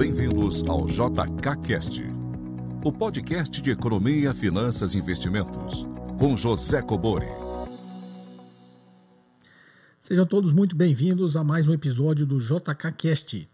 [0.00, 2.02] Bem-vindos ao JKCast,
[2.82, 5.86] o podcast de economia, finanças e investimentos,
[6.18, 7.26] com José Cobori.
[10.00, 13.46] Sejam todos muito bem-vindos a mais um episódio do JKCast.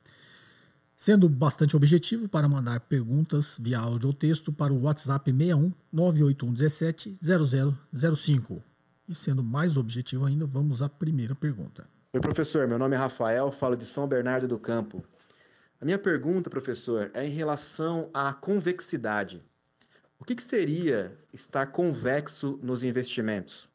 [0.97, 6.55] Sendo bastante objetivo para mandar perguntas via áudio ou texto para o WhatsApp 61 981
[6.55, 7.19] 17
[7.93, 8.63] 0005.
[9.09, 11.89] E sendo mais objetivo ainda, vamos à primeira pergunta.
[12.15, 12.69] Oi, professor.
[12.69, 15.03] Meu nome é Rafael, falo de São Bernardo do Campo.
[15.87, 19.41] Minha pergunta, professor, é em relação à convexidade.
[20.19, 23.69] O que, que seria estar convexo nos investimentos?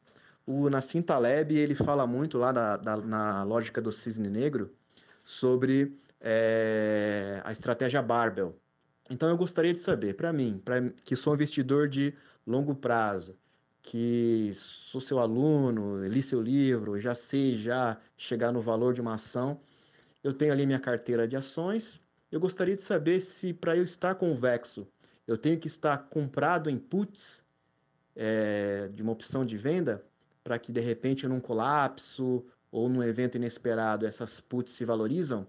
[0.45, 4.73] O Nassim Taleb ele fala muito lá na, na, na lógica do cisne negro
[5.23, 8.59] sobre é, a estratégia Barbell.
[9.09, 12.13] Então eu gostaria de saber, para mim, para que sou investidor de
[12.45, 13.37] longo prazo,
[13.81, 19.13] que sou seu aluno, li seu livro, já sei já chegar no valor de uma
[19.13, 19.61] ação,
[20.23, 21.99] eu tenho ali minha carteira de ações.
[22.31, 24.87] Eu gostaria de saber se para eu estar convexo,
[25.27, 27.43] eu tenho que estar comprado em puts
[28.15, 30.03] é, de uma opção de venda
[30.43, 35.47] para que de repente num colapso ou num evento inesperado essas puts se valorizam?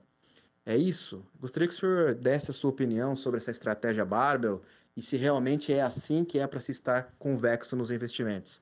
[0.64, 1.24] É isso?
[1.40, 4.62] Gostaria que o senhor desse a sua opinião sobre essa estratégia Barbell
[4.96, 8.60] e se realmente é assim que é para se estar convexo nos investimentos.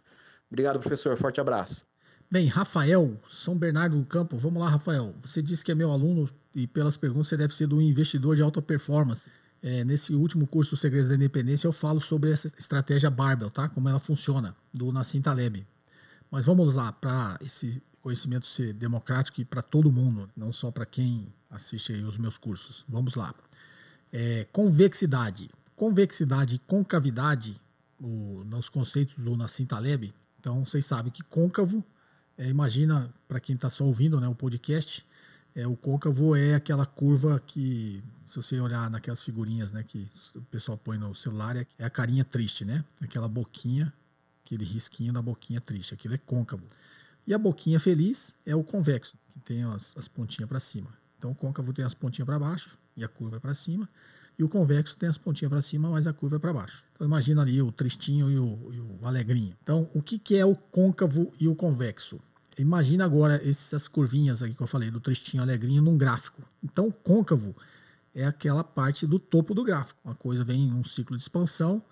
[0.49, 1.17] Obrigado, professor.
[1.17, 1.90] Forte abraço.
[2.33, 5.13] Bem, Rafael, São Bernardo do Campo, vamos lá, Rafael.
[5.21, 8.43] Você disse que é meu aluno e pelas perguntas você deve ser do investidor de
[8.43, 9.29] alta performance.
[9.61, 13.69] É, nesse último curso Segredos da Independência eu falo sobre essa estratégia Barbell, tá?
[13.69, 15.67] Como ela funciona, do Nassim Taleb.
[16.31, 20.87] Mas vamos lá, para esse conhecimento ser democrático e para todo mundo, não só para
[20.87, 22.85] quem assiste os meus cursos.
[22.89, 23.35] Vamos lá.
[24.13, 25.51] É, convexidade.
[25.75, 27.61] Convexidade e concavidade,
[28.01, 31.85] o, nos conceitos do Nassim Taleb, então vocês sabem que côncavo,
[32.41, 35.07] é, imagina, para quem está só ouvindo né, o podcast,
[35.55, 40.41] é, o côncavo é aquela curva que, se você olhar naquelas figurinhas né, que o
[40.43, 42.83] pessoal põe no celular, é, é a carinha triste, né?
[43.03, 43.93] Aquela boquinha,
[44.43, 46.65] aquele risquinho da boquinha triste, aquilo é côncavo.
[47.27, 50.91] E a boquinha feliz é o convexo, que tem as, as pontinhas para cima.
[51.19, 53.87] Então o côncavo tem as pontinhas para baixo e a curva é para cima.
[54.39, 56.83] E o convexo tem as pontinhas para cima, mas a curva é para baixo.
[56.95, 59.55] Então imagina ali o tristinho e o, e o alegrinho.
[59.63, 62.19] Então o que, que é o côncavo e o convexo?
[62.59, 66.43] Imagina agora essas curvinhas aqui que eu falei, do tristinho alegrinho, num gráfico.
[66.63, 67.55] Então côncavo
[68.15, 70.01] é aquela parte do topo do gráfico.
[70.05, 71.83] Uma coisa vem em um ciclo de expansão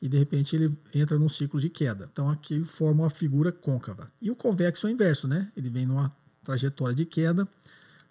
[0.00, 2.08] e de repente ele entra num ciclo de queda.
[2.12, 4.10] Então aqui ele forma uma figura côncava.
[4.20, 5.50] E o convexo é o inverso, né?
[5.56, 6.14] Ele vem numa
[6.44, 7.46] trajetória de queda,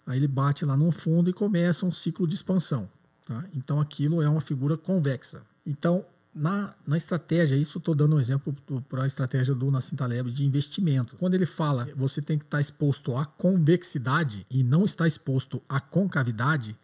[0.06, 2.88] aí ele bate lá no fundo e começa um ciclo de expansão.
[3.26, 3.44] Tá?
[3.54, 5.42] Então aquilo é uma figura convexa.
[5.66, 6.04] Então
[6.34, 8.54] na, na estratégia, isso estou dando um exemplo
[8.88, 11.16] para a estratégia do Nassim Taleb de investimento.
[11.16, 15.62] Quando ele fala você tem que estar tá exposto à convexidade e não está exposto
[15.68, 16.76] à concavidade,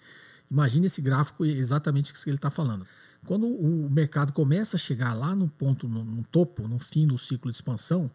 [0.51, 2.87] imagine esse gráfico exatamente o que ele está falando.
[3.27, 7.17] Quando o mercado começa a chegar lá no ponto, no, no, topo, no fim do
[7.17, 8.11] ciclo de expansão,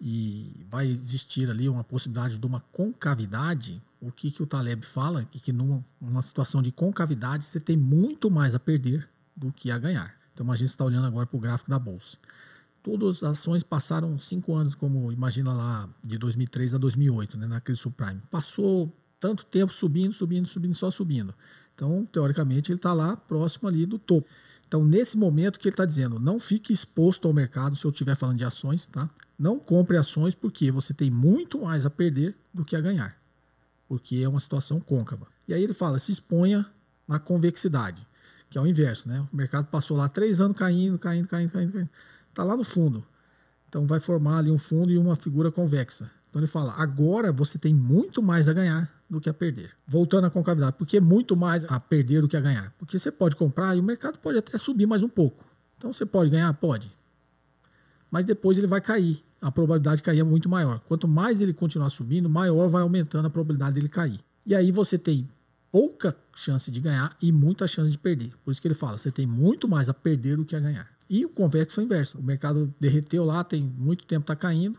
[0.00, 5.24] e vai existir ali uma possibilidade de uma concavidade, o que, que o Taleb fala?
[5.24, 9.70] Que, que numa, numa situação de concavidade você tem muito mais a perder do que
[9.70, 10.21] a ganhar.
[10.32, 12.16] Então a gente está olhando agora para o gráfico da Bolsa.
[12.82, 17.60] Todas as ações passaram cinco anos, como imagina lá, de 2003 a 2008, né, na
[17.60, 18.20] crise subprime.
[18.30, 21.32] Passou tanto tempo subindo, subindo, subindo, só subindo.
[21.74, 24.28] Então, teoricamente, ele está lá próximo ali do topo.
[24.66, 28.16] Então, nesse momento que ele está dizendo, não fique exposto ao mercado se eu estiver
[28.16, 29.08] falando de ações, tá?
[29.38, 33.16] Não compre ações porque você tem muito mais a perder do que a ganhar,
[33.86, 35.26] porque é uma situação côncava.
[35.46, 36.66] E aí ele fala, se exponha
[37.06, 38.06] na convexidade,
[38.52, 39.26] que é o inverso, né?
[39.32, 41.88] O mercado passou lá três anos caindo, caindo, caindo, caindo, caindo.
[42.28, 43.02] Está lá no fundo.
[43.66, 46.10] Então vai formar ali um fundo e uma figura convexa.
[46.28, 49.70] Então ele fala, agora você tem muito mais a ganhar do que a perder.
[49.86, 52.74] Voltando à concavidade, porque muito mais a perder do que a ganhar.
[52.78, 55.46] Porque você pode comprar e o mercado pode até subir mais um pouco.
[55.78, 56.52] Então você pode ganhar?
[56.52, 56.90] Pode.
[58.10, 59.24] Mas depois ele vai cair.
[59.40, 60.78] A probabilidade de cair é muito maior.
[60.84, 64.20] Quanto mais ele continuar subindo, maior vai aumentando a probabilidade dele cair.
[64.44, 65.26] E aí você tem
[65.72, 68.32] pouca chance de ganhar e muita chance de perder.
[68.44, 70.88] Por isso que ele fala, você tem muito mais a perder do que a ganhar.
[71.10, 72.18] E o convexo é o inverso.
[72.18, 74.78] O mercado derreteu lá, tem muito tempo está caindo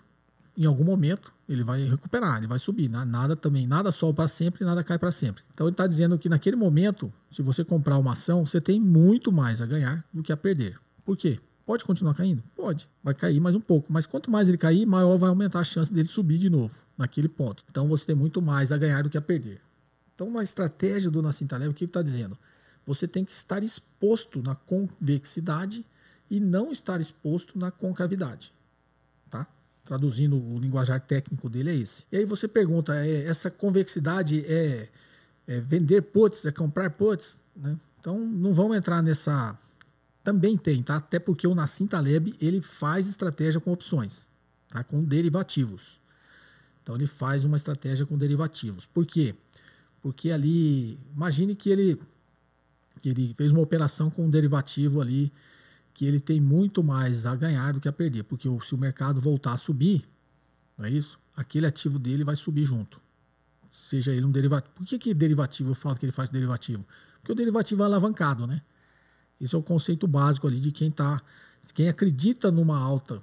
[0.58, 2.90] em algum momento ele vai recuperar, ele vai subir.
[2.90, 5.44] Nada também, nada sobe para sempre, nada cai para sempre.
[5.54, 9.32] Então ele está dizendo que naquele momento, se você comprar uma ação, você tem muito
[9.32, 10.80] mais a ganhar do que a perder.
[11.04, 11.40] Por quê?
[11.66, 12.44] Pode continuar caindo?
[12.56, 12.90] Pode.
[13.04, 13.92] Vai cair mais um pouco.
[13.92, 17.30] Mas quanto mais ele cair, maior vai aumentar a chance dele subir de novo, naquele
[17.30, 17.64] ponto.
[17.70, 19.62] Então você tem muito mais a ganhar do que a perder.
[20.24, 22.38] Então, uma estratégia do Nassim Taleb, o que ele está dizendo?
[22.86, 25.86] Você tem que estar exposto na convexidade
[26.30, 28.54] e não estar exposto na concavidade.
[29.30, 29.46] Tá?
[29.84, 32.06] Traduzindo o linguajar técnico dele é esse.
[32.10, 34.88] E aí você pergunta, é, essa convexidade é,
[35.46, 37.42] é, vender puts, é comprar puts?
[37.54, 37.78] Né?
[38.00, 39.60] Então, não vamos entrar nessa.
[40.24, 40.96] Também tem, tá?
[40.96, 44.30] Até porque o Nassim Taleb ele faz estratégia com opções,
[44.70, 44.86] tá?
[44.86, 46.00] com derivativos.
[46.82, 48.86] Então, ele faz uma estratégia com derivativos.
[48.86, 49.34] Por quê?
[49.34, 49.53] Porque
[50.34, 52.00] ali, imagine que ele,
[53.02, 55.32] que ele fez uma operação com um derivativo ali
[55.94, 59.22] que ele tem muito mais a ganhar do que a perder, porque se o mercado
[59.22, 60.08] voltar a subir,
[60.78, 61.20] não é isso?
[61.36, 63.00] Aquele ativo dele vai subir junto.
[63.72, 64.74] Seja ele um derivativo.
[64.74, 66.86] Por que, que derivativo eu falo que ele faz derivativo?
[67.20, 68.62] Porque o derivativo é alavancado, né?
[69.40, 71.22] Esse é o conceito básico ali de quem tá,
[71.74, 73.22] quem acredita numa alta,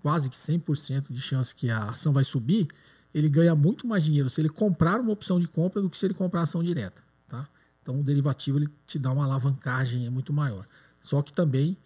[0.00, 2.68] quase que 100% de chance que a ação vai subir,
[3.14, 6.06] ele ganha muito mais dinheiro se ele comprar uma opção de compra do que se
[6.06, 7.48] ele comprar ação direta, tá?
[7.82, 10.66] Então o derivativo ele te dá uma alavancagem muito maior.
[11.02, 11.76] Só que também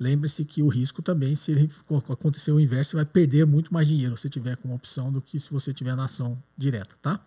[0.00, 1.70] lembre-se que o risco também, se ele
[2.10, 5.38] acontecer o inverso, você vai perder muito mais dinheiro se tiver com opção do que
[5.38, 7.20] se você tiver na ação direta, tá?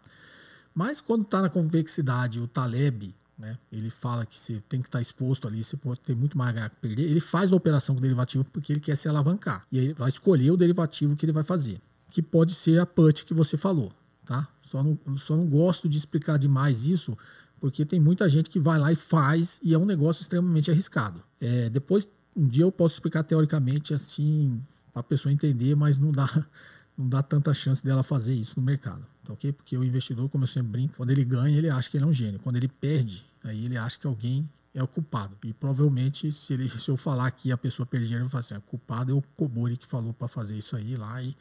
[0.73, 4.97] Mas quando está na convexidade, o Taleb, né, ele fala que você tem que estar
[4.97, 7.03] tá exposto ali, você pode ter muito mais a perder.
[7.03, 9.65] Ele faz a operação com o derivativo porque ele quer se alavancar.
[9.71, 11.79] E ele vai escolher o derivativo que ele vai fazer,
[12.15, 13.91] que pode ser a put que você falou,
[14.25, 14.47] tá?
[14.63, 17.17] Só não, só não gosto de explicar demais isso,
[17.59, 21.21] porque tem muita gente que vai lá e faz e é um negócio extremamente arriscado.
[21.41, 24.63] É, depois, um dia eu posso explicar teoricamente assim
[24.93, 26.25] para a pessoa entender, mas não dá,
[26.97, 29.51] não dá tanta chance dela fazer isso no mercado, tá ok?
[29.51, 32.07] Porque o investidor, como eu sempre brinco, quando ele ganha, ele acha que ele é
[32.07, 32.39] um gênio.
[32.39, 35.35] Quando ele perde, aí ele acha que alguém é o culpado.
[35.43, 38.55] E provavelmente, se, ele, se eu falar que a pessoa perdeu ele vai falar assim:
[38.55, 41.35] o culpado é o Kobori que falou para fazer isso aí lá e,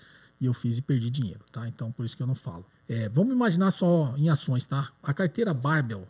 [0.44, 1.66] e eu fiz e perdi dinheiro, tá?
[1.66, 2.64] Então, por isso que eu não falo.
[2.86, 4.92] É, vamos imaginar só em ações, tá?
[5.02, 6.06] A carteira Barbell,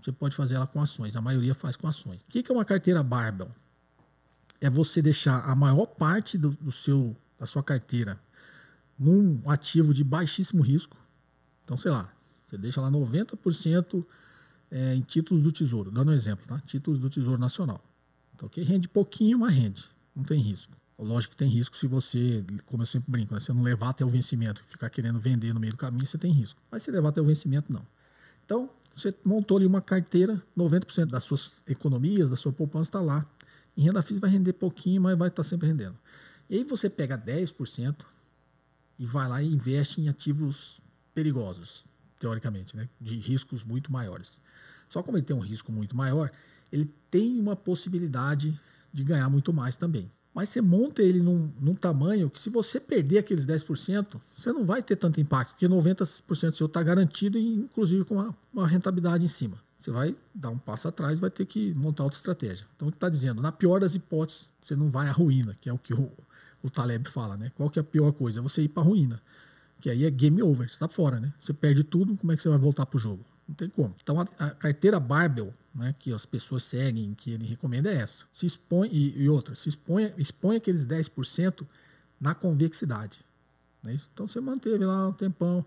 [0.00, 2.22] você pode fazer ela com ações, a maioria faz com ações.
[2.22, 3.50] O que é uma carteira Barbell?
[4.60, 8.20] É você deixar a maior parte do, do seu, da sua carteira
[8.96, 10.96] num ativo de baixíssimo risco.
[11.64, 12.12] Então, sei lá,
[12.46, 14.06] você deixa lá 90%
[14.70, 16.60] é, em títulos do Tesouro, dando um exemplo, tá?
[16.60, 17.82] Títulos do Tesouro Nacional.
[18.36, 20.76] Então, que rende pouquinho, mas rende, não tem risco.
[21.02, 23.40] Lógico que tem risco se você, como eu sempre brinco, né?
[23.40, 26.32] você não levar até o vencimento, ficar querendo vender no meio do caminho, você tem
[26.32, 26.60] risco.
[26.70, 27.84] Mas se levar até o vencimento, não.
[28.44, 33.26] Então, você montou ali uma carteira, 90% das suas economias, da sua poupança está lá.
[33.76, 35.96] Em renda fixa vai render pouquinho, mas vai estar tá sempre rendendo.
[36.48, 38.04] E aí você pega 10%
[38.98, 40.80] e vai lá e investe em ativos
[41.14, 41.86] perigosos,
[42.20, 42.88] teoricamente, né?
[43.00, 44.40] de riscos muito maiores.
[44.88, 46.30] Só como ele tem um risco muito maior,
[46.70, 48.58] ele tem uma possibilidade
[48.92, 50.10] de ganhar muito mais também.
[50.34, 54.64] Mas você monta ele num, num, tamanho que se você perder aqueles 10%, você não
[54.64, 59.28] vai ter tanto impacto, porque 90% seu está garantido, inclusive com uma, uma, rentabilidade em
[59.28, 59.58] cima.
[59.76, 62.66] Você vai dar um passo atrás vai ter que montar outra estratégia.
[62.76, 65.72] Então, ele está dizendo, na pior das hipóteses, você não vai à ruína, que é
[65.72, 66.10] o que o,
[66.62, 67.50] o Taleb fala, né?
[67.54, 68.38] Qual que é a pior coisa?
[68.38, 69.20] É você ir para a ruína.
[69.80, 71.32] Que aí é game over, você está fora, né?
[71.38, 73.24] Você perde tudo, como é que você vai voltar para o jogo?
[73.48, 73.94] Não tem como.
[74.02, 78.24] Então, a, a carteira Barbell né, que as pessoas seguem, que ele recomenda é essa.
[78.32, 81.66] Se expõe, e, e outra, se expõe, expõe aqueles 10%
[82.20, 83.20] na convexidade.
[83.82, 83.96] Né?
[84.12, 85.64] Então você manteve lá um tempão,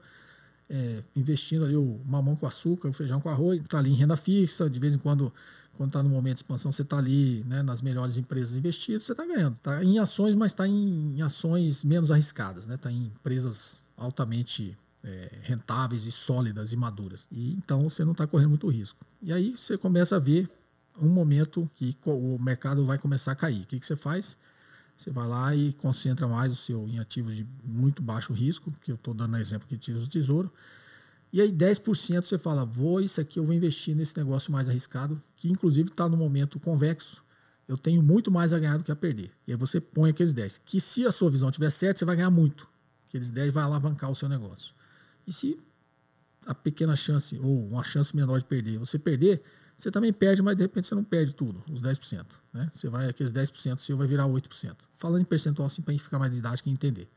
[0.70, 4.16] é, investindo ali o mamão com açúcar, o feijão com arroz, está ali em renda
[4.16, 5.34] fixa, de vez em quando,
[5.78, 9.12] quando está no momento de expansão, você está ali né, nas melhores empresas investidas, você
[9.12, 9.56] está ganhando.
[9.56, 12.78] Está em ações, mas está em, em, ações menos arriscadas, está né?
[12.78, 17.28] Tá em empresas altamente é, rentáveis e sólidas e maduras.
[17.32, 19.00] E então você não está correndo muito risco.
[19.22, 20.50] E aí você começa a ver
[21.00, 23.62] um momento que o mercado vai começar a cair.
[23.62, 24.38] O que, que você faz?
[24.98, 28.92] Você vai lá e concentra mais o seu em ativos de muito baixo risco, que
[28.92, 30.52] eu estou dando exemplo aqui de do tesouro.
[31.32, 35.22] E aí 10% você fala, vou, isso aqui eu vou investir nesse negócio mais arriscado,
[35.36, 37.22] que inclusive está no momento convexo.
[37.68, 39.32] Eu tenho muito mais a ganhar do que a perder.
[39.46, 40.60] E aí você põe aqueles 10.
[40.60, 42.68] Que se a sua visão estiver certa, você vai ganhar muito.
[43.10, 44.74] Aqueles 10 vai alavancar o seu negócio.
[45.28, 45.60] E se
[46.46, 49.42] a pequena chance, ou uma chance menor de perder, você perder,
[49.78, 52.26] você também perde, mas de repente você não perde tudo, os 10%.
[52.54, 52.70] Né?
[52.72, 54.76] Você vai, aqueles 10% seu vai virar 8%.
[54.94, 57.10] Falando em percentual, assim, para ficar mais didático e entender.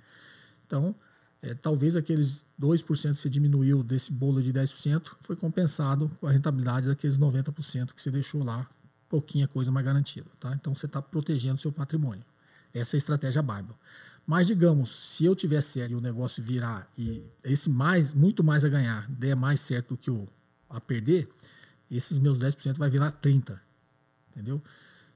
[0.66, 0.94] Então,
[1.40, 6.32] é, talvez aqueles 2% que você diminuiu desse bolo de 10% foi compensado com a
[6.32, 8.68] rentabilidade daqueles 90% que você deixou lá,
[9.08, 10.28] pouquinha coisa mais garantida.
[10.40, 10.52] Tá?
[10.54, 12.24] Então, você está protegendo seu patrimônio.
[12.74, 13.76] Essa é a estratégia Barbell.
[14.28, 18.62] Mas digamos, se eu tiver certo e o negócio virar e esse mais, muito mais
[18.62, 20.28] a ganhar, der mais certo do que o
[20.68, 21.26] a perder,
[21.90, 23.58] esses meus 10% vai virar 30.
[24.30, 24.62] Entendeu?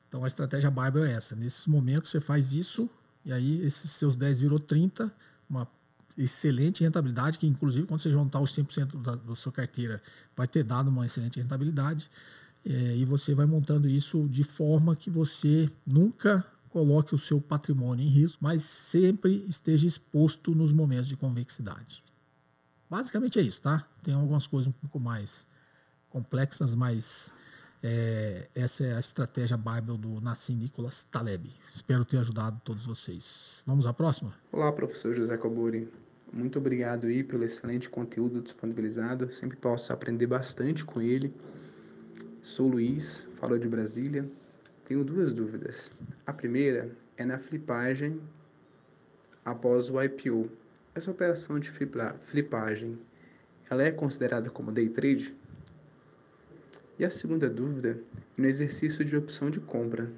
[0.08, 1.36] Então a estratégia Barbell é essa.
[1.36, 2.88] Nesses momentos você faz isso
[3.22, 5.12] e aí esses seus 10 virou 30,
[5.46, 5.68] uma
[6.16, 10.00] excelente rentabilidade, que inclusive quando você juntar os 100% da, da sua carteira
[10.34, 12.10] vai ter dado uma excelente rentabilidade.
[12.64, 18.04] É, e você vai montando isso de forma que você nunca coloque o seu patrimônio
[18.04, 22.02] em risco, mas sempre esteja exposto nos momentos de convexidade.
[22.90, 23.86] Basicamente é isso, tá?
[24.02, 25.46] Tem algumas coisas um pouco mais
[26.08, 27.32] complexas, mas
[27.84, 31.50] É, essa é a estratégia Bible do Nassim Nicolas Taleb.
[31.74, 33.60] Espero ter ajudado todos vocês.
[33.66, 34.32] Vamos à próxima?
[34.52, 35.88] Olá, professor José Coburi.
[36.32, 39.32] Muito obrigado aí pelo excelente conteúdo disponibilizado.
[39.32, 41.34] Sempre posso aprender bastante com ele.
[42.40, 44.30] Sou Luiz, falo de Brasília.
[44.92, 45.90] Tenho duas dúvidas.
[46.26, 48.20] A primeira é na flipagem
[49.42, 50.50] após o IPO.
[50.94, 51.70] Essa operação de
[52.20, 52.98] flipagem,
[53.70, 55.34] ela é considerada como day trade?
[56.98, 57.98] E a segunda dúvida,
[58.36, 60.12] no exercício de opção de compra,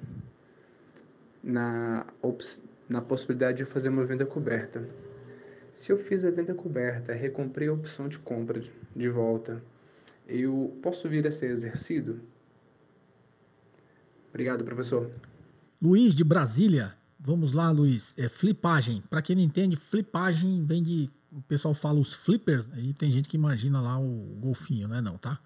[1.41, 2.05] na,
[2.89, 4.85] na possibilidade de fazer uma venda coberta.
[5.71, 8.61] Se eu fiz a venda coberta, recomprei a opção de compra
[8.93, 9.63] de volta,
[10.27, 12.19] eu posso vir a ser exercido?
[14.35, 15.09] Obrigado, professor.
[15.81, 16.95] Luiz, de Brasília.
[17.19, 18.13] Vamos lá, Luiz.
[18.17, 19.01] É flipagem.
[19.09, 21.09] Para quem não entende, flipagem vem de.
[21.31, 25.01] O pessoal fala os flippers, aí tem gente que imagina lá o golfinho, não é
[25.01, 25.37] não, tá?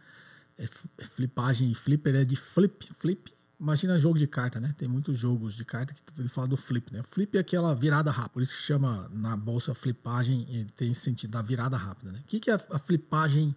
[0.59, 0.67] é,
[1.05, 3.33] flipagem, flipper é de flip, flip.
[3.57, 4.73] Imagina jogo de carta, né?
[4.77, 7.01] Tem muitos jogos de carta que ele fala do flip, né?
[7.09, 11.41] Flip é aquela virada rápida, por isso que chama na bolsa flipagem, tem sentido da
[11.41, 12.19] virada rápida, né?
[12.23, 13.55] O que, que é a flipagem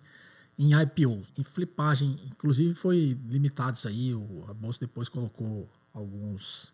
[0.58, 1.22] em IPO?
[1.38, 4.12] Em flipagem, inclusive foi limitado isso aí,
[4.48, 6.72] a bolsa depois colocou alguns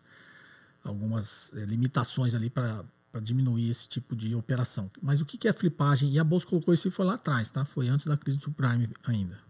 [0.83, 2.85] algumas é, limitações ali para
[3.21, 4.89] diminuir esse tipo de operação.
[5.01, 6.11] Mas o que, que é flipagem?
[6.11, 7.65] E a bolsa colocou isso foi lá atrás, tá?
[7.65, 9.49] Foi antes da crise do Prime ainda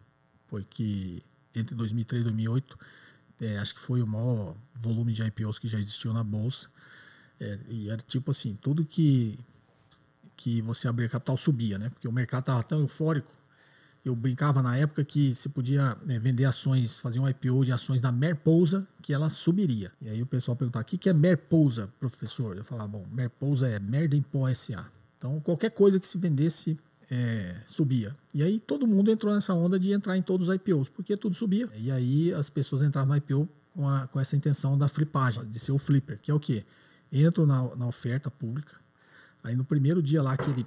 [0.49, 1.23] foi que
[1.55, 2.79] entre 2003 e 2008,
[3.41, 6.67] é, acho que foi o maior volume de IPOs que já existiu na bolsa.
[7.39, 9.39] É, e era tipo assim, tudo que
[10.35, 11.89] que você abria capital subia, né?
[11.89, 13.29] Porque o mercado estava tão eufórico.
[14.03, 17.99] Eu brincava na época que se podia é, vender ações, fazer um IPO de ações
[17.99, 19.91] da Merpousa, que ela subiria.
[20.01, 22.57] E aí o pessoal perguntava, o que, que é Merpousa, professor?
[22.57, 24.85] Eu falava, bom, Merpousa é Merda em Pó S.A.
[25.17, 26.79] Então, qualquer coisa que se vendesse
[27.11, 28.15] é, subia.
[28.33, 31.35] E aí todo mundo entrou nessa onda de entrar em todos os IPOs, porque tudo
[31.35, 31.67] subia.
[31.75, 35.59] E aí as pessoas entravam no IPO com, a, com essa intenção da flipagem, de
[35.59, 36.63] ser o flipper, que é o quê?
[37.11, 38.75] Entro na, na oferta pública,
[39.43, 40.65] aí no primeiro dia lá que ele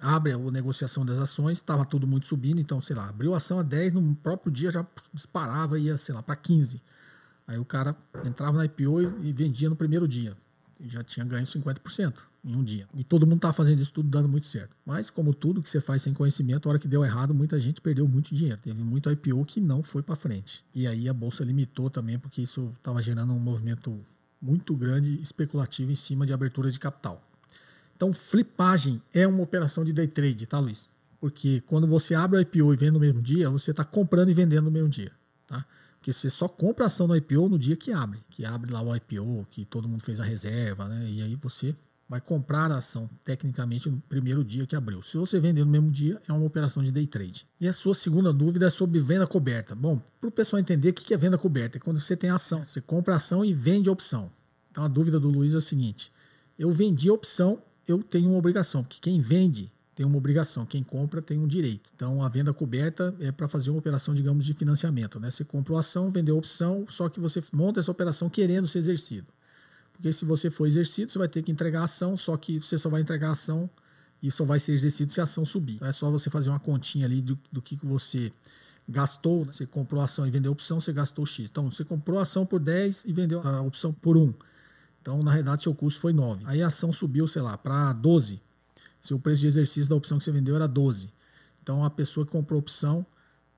[0.00, 3.58] abre a negociação das ações, estava tudo muito subindo, então, sei lá, abriu a ação
[3.58, 6.80] a 10, no próprio dia já disparava, ia, sei lá, para 15.
[7.46, 10.36] Aí o cara entrava na IPO e, e vendia no primeiro dia.
[10.78, 12.86] E já tinha ganho 50% em um dia.
[12.94, 14.76] E todo mundo tá fazendo isso tudo dando muito certo.
[14.84, 17.80] Mas, como tudo que você faz sem conhecimento, a hora que deu errado, muita gente
[17.80, 18.58] perdeu muito dinheiro.
[18.62, 20.64] Teve muito IPO que não foi para frente.
[20.74, 23.96] E aí a bolsa limitou também, porque isso estava gerando um movimento
[24.40, 27.22] muito grande especulativo em cima de abertura de capital.
[27.96, 30.90] Então, flipagem é uma operação de day trade, tá, Luiz?
[31.18, 34.34] Porque quando você abre o IPO e vende no mesmo dia, você está comprando e
[34.34, 35.10] vendendo no mesmo dia,
[35.46, 35.64] tá?
[35.96, 38.94] Porque você só compra ação no IPO no dia que abre, que abre lá o
[38.94, 41.06] IPO, que todo mundo fez a reserva, né?
[41.08, 41.74] E aí você
[42.08, 45.02] vai comprar a ação tecnicamente no primeiro dia que abriu.
[45.02, 47.46] Se você vender no mesmo dia, é uma operação de day trade.
[47.58, 49.74] E a sua segunda dúvida é sobre venda coberta.
[49.74, 52.64] Bom, para o pessoal entender o que é venda coberta, é quando você tem ação,
[52.64, 54.30] você compra ação e vende a opção.
[54.70, 56.12] Então a dúvida do Luiz é a seguinte:
[56.58, 60.82] eu vendi a opção, eu tenho uma obrigação, porque quem vende tem uma obrigação, quem
[60.82, 61.88] compra tem um direito.
[61.94, 65.18] Então a venda coberta é para fazer uma operação, digamos, de financiamento.
[65.18, 65.30] Né?
[65.30, 69.26] Você comprou ação, vendeu opção, só que você monta essa operação querendo ser exercido.
[69.92, 72.76] Porque se você for exercido, você vai ter que entregar a ação, só que você
[72.76, 73.70] só vai entregar a ação
[74.22, 75.78] e só vai ser exercido se a ação subir.
[75.82, 78.30] É só você fazer uma continha ali do, do que, você
[78.86, 79.46] gastou.
[79.46, 81.48] Você comprou a ação e vendeu a opção, você gastou X.
[81.50, 84.34] Então, você comprou a ação por 10 e vendeu a opção por 1.
[85.06, 86.42] Então, na realidade, seu custo foi 9.
[86.46, 88.42] Aí a ação subiu, sei lá, para 12.
[89.00, 91.12] Seu preço de exercício da opção que você vendeu era 12.
[91.62, 93.06] Então, a pessoa que comprou a opção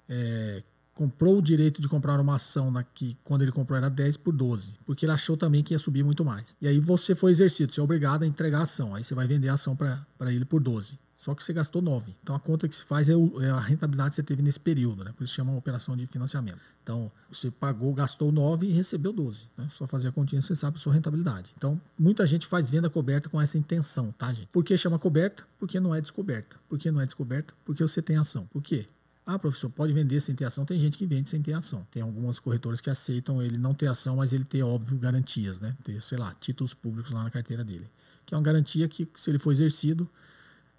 [0.07, 0.63] é,
[0.93, 4.35] comprou o direito de comprar uma ação na que quando ele comprou era 10 por
[4.35, 6.55] 12, porque ele achou também que ia subir muito mais.
[6.61, 8.95] E aí você foi exercido, você é obrigado a entregar a ação.
[8.95, 10.99] Aí você vai vender a ação para ele por 12.
[11.19, 12.15] Só que você gastou 9.
[12.23, 15.03] Então a conta que se faz é, é a rentabilidade que você teve nesse período,
[15.03, 15.13] né?
[15.17, 16.61] Por isso chama operação de financiamento.
[16.83, 19.49] Então você pagou, gastou 9 e recebeu 12.
[19.57, 19.69] Né?
[19.71, 21.53] Só fazer a continha você sabe a sua rentabilidade.
[21.57, 24.47] Então muita gente faz venda coberta com essa intenção, tá, gente?
[24.53, 25.45] Por que chama coberta?
[25.59, 26.57] Porque não é descoberta.
[26.69, 27.53] Por que não é descoberta?
[27.65, 28.47] Porque você tem ação.
[28.47, 28.87] Por quê?
[29.27, 30.65] Ah, professor, pode vender sem ter ação?
[30.65, 31.87] Tem gente que vende sem ter ação.
[31.91, 35.77] Tem algumas corretoras que aceitam ele não ter ação, mas ele ter, óbvio, garantias, né?
[35.85, 37.85] Ter, sei lá, títulos públicos lá na carteira dele.
[38.25, 40.09] Que é uma garantia que, se ele for exercido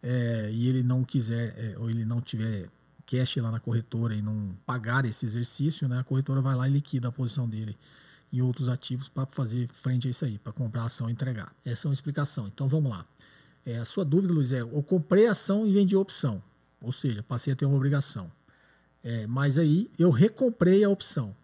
[0.02, 2.70] é, e ele não quiser, é, ou ele não tiver
[3.06, 6.00] cash lá na corretora e não pagar esse exercício, né?
[6.00, 7.76] A corretora vai lá e liquida a posição dele
[8.32, 11.54] em outros ativos para fazer frente a isso aí, para comprar ação e entregar.
[11.66, 12.48] Essa é uma explicação.
[12.48, 13.06] Então vamos lá.
[13.66, 16.42] É, a sua dúvida, Luiz, é: eu comprei ação e vendi opção.
[16.82, 18.32] Ou seja, passei a ter uma obrigação.
[19.04, 21.36] É, mas aí eu recomprei a opção.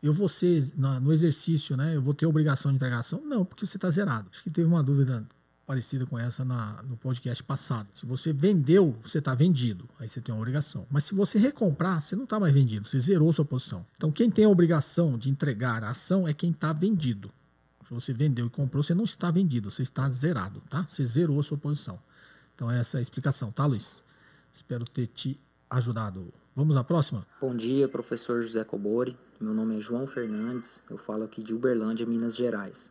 [0.00, 1.96] Eu vou ser na, no exercício, né?
[1.96, 3.20] Eu vou ter obrigação de entregar ação?
[3.24, 4.28] Não, porque você está zerado.
[4.32, 5.26] Acho que teve uma dúvida
[5.68, 7.88] parecida com essa na, no podcast passado.
[7.92, 10.86] Se você vendeu, você está vendido, aí você tem uma obrigação.
[10.90, 13.84] Mas se você recomprar, você não está mais vendido, você zerou sua posição.
[13.94, 17.30] Então quem tem a obrigação de entregar a ação é quem está vendido.
[17.86, 20.86] Se você vendeu e comprou, você não está vendido, você está zerado, tá?
[20.86, 21.98] Você zerou a sua posição.
[22.54, 24.02] Então essa é a explicação, tá, Luiz?
[24.50, 26.32] Espero ter te ajudado.
[26.56, 27.26] Vamos à próxima?
[27.42, 29.14] Bom dia, professor José Cobori.
[29.38, 32.90] Meu nome é João Fernandes, eu falo aqui de Uberlândia, Minas Gerais.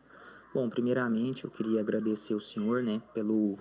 [0.57, 3.59] Bom, primeiramente eu queria agradecer o senhor, né, pelo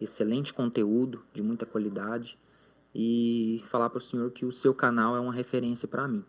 [0.00, 2.38] excelente conteúdo de muita qualidade
[2.94, 6.24] e falar para o senhor que o seu canal é uma referência para mim.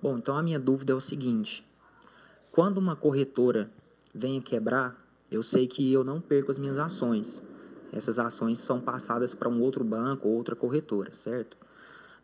[0.00, 1.68] Bom, então a minha dúvida é o seguinte:
[2.52, 3.68] quando uma corretora
[4.14, 4.96] vem a quebrar,
[5.32, 7.42] eu sei que eu não perco as minhas ações.
[7.92, 11.58] Essas ações são passadas para um outro banco ou outra corretora, certo?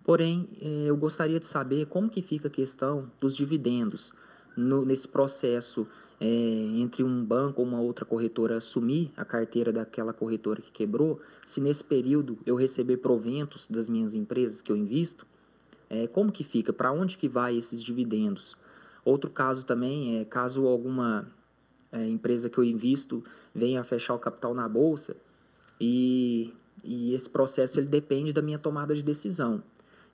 [0.04, 4.14] Porém, eh, eu gostaria de saber como que fica a questão dos dividendos
[4.56, 5.88] no, nesse processo
[6.20, 11.20] é, entre um banco ou uma outra corretora assumir a carteira daquela corretora que quebrou,
[11.44, 15.26] se nesse período eu receber proventos das minhas empresas que eu invisto,
[15.90, 16.72] é, como que fica?
[16.72, 18.56] Para onde que vai esses dividendos?
[19.04, 21.30] Outro caso também é caso alguma
[21.92, 23.22] é, empresa que eu invisto
[23.54, 25.16] venha a fechar o capital na bolsa
[25.80, 26.52] e,
[26.82, 29.62] e esse processo ele depende da minha tomada de decisão.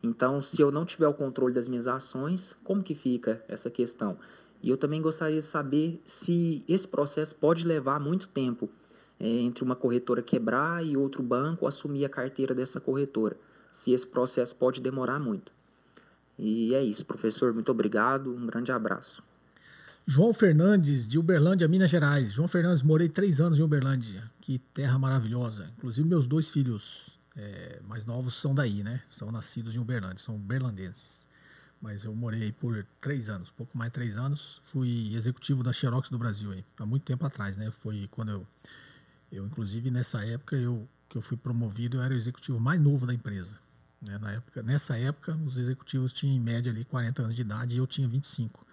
[0.02, 4.16] Então, se eu não tiver o controle das minhas ações, como que fica essa questão?
[4.62, 8.68] E eu também gostaria de saber se esse processo pode levar muito tempo
[9.18, 13.36] é, entre uma corretora quebrar e outro banco assumir a carteira dessa corretora.
[13.70, 15.52] Se esse processo pode demorar muito.
[16.38, 17.52] E é isso, professor.
[17.52, 18.34] Muito obrigado.
[18.34, 19.22] Um grande abraço.
[20.06, 22.32] João Fernandes, de Uberlândia, Minas Gerais.
[22.32, 24.30] João Fernandes, morei três anos em Uberlândia.
[24.40, 25.70] Que terra maravilhosa.
[25.76, 29.00] Inclusive, meus dois filhos é, mais novos são daí, né?
[29.10, 31.28] São nascidos em Uberlândia, são berlandenses.
[31.80, 34.60] Mas eu morei por três anos, pouco mais de três anos.
[34.64, 37.70] Fui executivo da Xerox do Brasil aí, há muito tempo atrás, né?
[37.70, 38.46] Foi quando eu,
[39.32, 43.04] eu inclusive, nessa época, eu que eu fui promovido, eu era o executivo mais novo
[43.04, 43.58] da empresa.
[44.00, 44.16] Né?
[44.18, 47.78] Na época, nessa época, os executivos tinham em média ali 40 anos de idade e
[47.78, 48.64] eu tinha 25.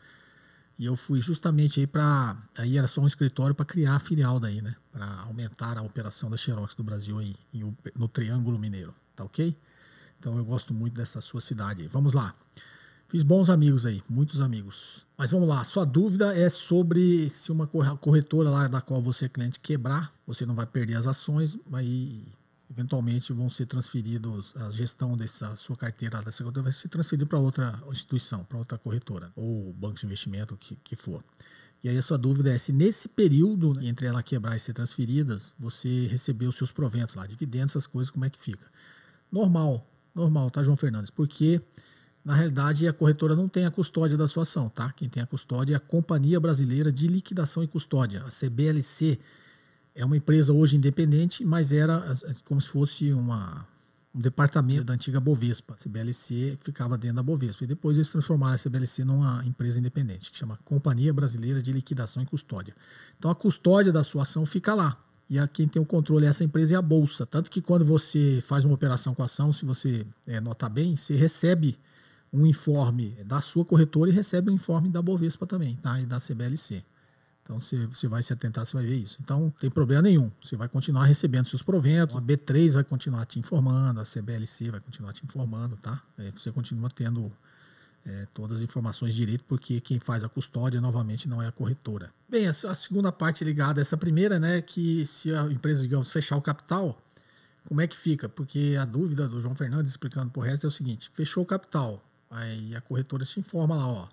[0.78, 2.38] E eu fui justamente aí para.
[2.56, 4.76] Aí era só um escritório para criar a filial daí, né?
[4.92, 7.36] Para aumentar a operação da Xerox do Brasil aí,
[7.96, 8.94] no Triângulo Mineiro.
[9.16, 9.58] Tá ok?
[10.20, 11.88] Então eu gosto muito dessa sua cidade.
[11.88, 12.36] Vamos lá.
[13.10, 15.06] Fiz bons amigos aí, muitos amigos.
[15.18, 19.30] Mas vamos lá, sua dúvida é sobre se uma corretora lá da qual você é
[19.30, 22.22] cliente quebrar, você não vai perder as ações, aí
[22.70, 27.40] eventualmente vão ser transferidos, a gestão dessa sua carteira dessa corretora vai ser transferida para
[27.40, 31.24] outra instituição, para outra corretora, ou banco de investimento, que, que for.
[31.82, 35.56] E aí a sua dúvida é se nesse período entre ela quebrar e ser transferidas,
[35.58, 38.68] você recebeu os seus proventos lá, dividendos, essas coisas, como é que fica?
[39.32, 41.10] Normal, normal, tá, João Fernandes?
[41.10, 41.62] Porque,
[42.28, 44.92] na realidade, a corretora não tem a custódia da sua ação, tá?
[44.92, 49.18] Quem tem a custódia é a Companhia Brasileira de Liquidação e Custódia, a CBLC,
[49.96, 52.04] é uma empresa hoje independente, mas era
[52.44, 53.66] como se fosse uma,
[54.14, 55.76] um departamento da antiga Bovespa.
[55.76, 57.64] A CBLC ficava dentro da Bovespa.
[57.64, 62.22] E depois eles transformaram a CBLC numa empresa independente, que chama Companhia Brasileira de Liquidação
[62.22, 62.76] e Custódia.
[63.18, 65.02] Então a custódia da sua ação fica lá.
[65.30, 67.26] E a quem tem o controle dessa empresa é a Bolsa.
[67.26, 70.98] Tanto que quando você faz uma operação com a ação, se você é, nota bem,
[70.98, 71.80] você recebe
[72.32, 76.00] um informe da sua corretora e recebe um informe da Bovespa também, tá?
[76.00, 76.84] E da CBLC.
[77.44, 79.20] Então você, vai se atentar, você vai ver isso.
[79.22, 80.30] Então não tem problema nenhum.
[80.42, 84.82] Você vai continuar recebendo seus proventos, a B3 vai continuar te informando, a CBLC vai
[84.82, 86.02] continuar te informando, tá?
[86.18, 87.32] É, você continua tendo
[88.06, 92.12] é, todas as informações direito, porque quem faz a custódia novamente não é a corretora.
[92.28, 96.12] Bem, a, a segunda parte ligada a essa primeira, né, que se a empresa, digamos,
[96.12, 97.02] fechar o capital,
[97.66, 98.30] como é que fica?
[98.30, 102.02] Porque a dúvida do João Fernandes explicando por resto é o seguinte: fechou o capital,
[102.30, 104.10] aí a corretora te informa lá, ó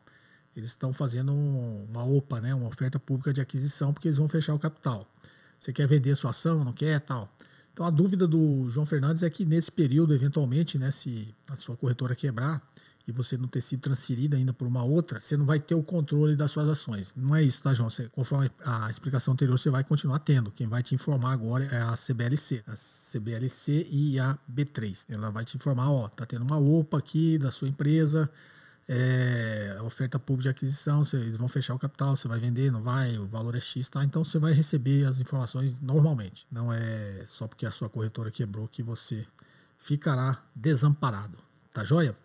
[0.56, 4.54] eles estão fazendo uma OPA, né, uma oferta pública de aquisição, porque eles vão fechar
[4.54, 5.06] o capital.
[5.58, 7.28] Você quer vender sua ação, não quer, tal.
[7.72, 11.76] Então a dúvida do João Fernandes é que nesse período, eventualmente, né, se a sua
[11.76, 12.62] corretora quebrar
[13.06, 15.82] e você não ter sido transferido ainda por uma outra, você não vai ter o
[15.82, 17.12] controle das suas ações.
[17.14, 17.90] Não é isso, tá, João?
[17.90, 20.50] Você, conforme a explicação anterior, você vai continuar tendo.
[20.50, 25.04] Quem vai te informar agora é a CBLC, a CBLC e a B3.
[25.10, 28.30] Ela vai te informar, ó, tá tendo uma OPA aqui da sua empresa,
[28.88, 32.82] é, oferta pública de aquisição, você, eles vão fechar o capital, você vai vender, não
[32.82, 34.04] vai, o valor é X, tá?
[34.04, 36.46] Então você vai receber as informações normalmente.
[36.50, 39.26] Não é só porque a sua corretora quebrou que você
[39.78, 41.38] ficará desamparado,
[41.72, 42.16] tá joia?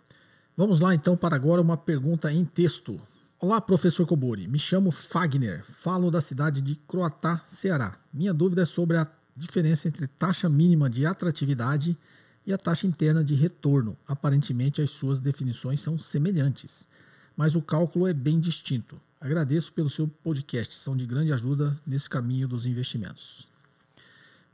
[0.60, 3.00] Vamos lá então para agora uma pergunta em texto.
[3.40, 4.46] Olá, professor Kobori.
[4.46, 7.98] Me chamo Fagner, falo da cidade de Croatá, Ceará.
[8.14, 11.98] Minha dúvida é sobre a diferença entre taxa mínima de atratividade
[12.46, 13.98] e a taxa interna de retorno.
[14.06, 16.90] Aparentemente, as suas definições são semelhantes,
[17.38, 19.00] mas o cálculo é bem distinto.
[19.22, 23.50] Agradeço pelo seu podcast, são de grande ajuda nesse caminho dos investimentos.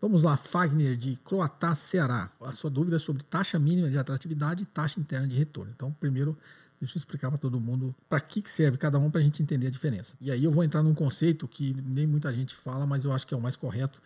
[0.06, 2.30] Vamos lá, Fagner de Croatá, Ceará.
[2.40, 5.72] A sua dúvida é sobre taxa mínima de atratividade e taxa interna de retorno.
[5.76, 6.38] Então, primeiro,
[6.80, 9.42] deixa eu explicar para todo mundo para que, que serve cada um para a gente
[9.42, 10.16] entender a diferença.
[10.22, 13.26] E aí eu vou entrar num conceito que nem muita gente fala, mas eu acho
[13.26, 14.00] que é o mais correto,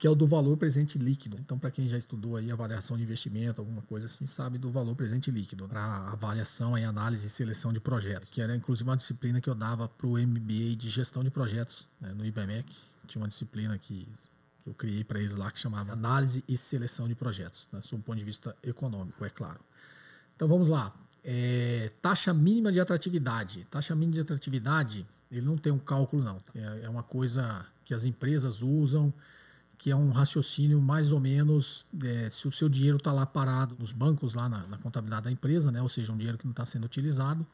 [0.00, 1.36] que é o do valor presente líquido.
[1.38, 4.96] Então, para quem já estudou aí avaliação de investimento, alguma coisa assim, sabe do valor
[4.96, 9.48] presente líquido para avaliação análise e seleção de projetos, que era inclusive uma disciplina que
[9.48, 12.66] eu dava para o MBA de gestão de projetos né, no IBMEC.
[13.06, 14.08] Tinha uma disciplina que,
[14.64, 18.00] que eu criei para eles lá que chamava análise e seleção de projetos, né, sob
[18.00, 19.60] o ponto de vista econômico, é claro.
[20.34, 20.92] Então vamos lá.
[21.22, 23.64] É, taxa mínima de atratividade.
[23.66, 26.38] Taxa mínima de atratividade, ele não tem um cálculo, não.
[26.54, 29.12] É, é uma coisa que as empresas usam
[29.76, 33.76] que é um raciocínio mais ou menos é, se o seu dinheiro está lá parado
[33.78, 36.52] nos bancos, lá na, na, contabilidade da empresa, né, ou seja, um dinheiro que não
[36.52, 37.46] está sendo utilizado,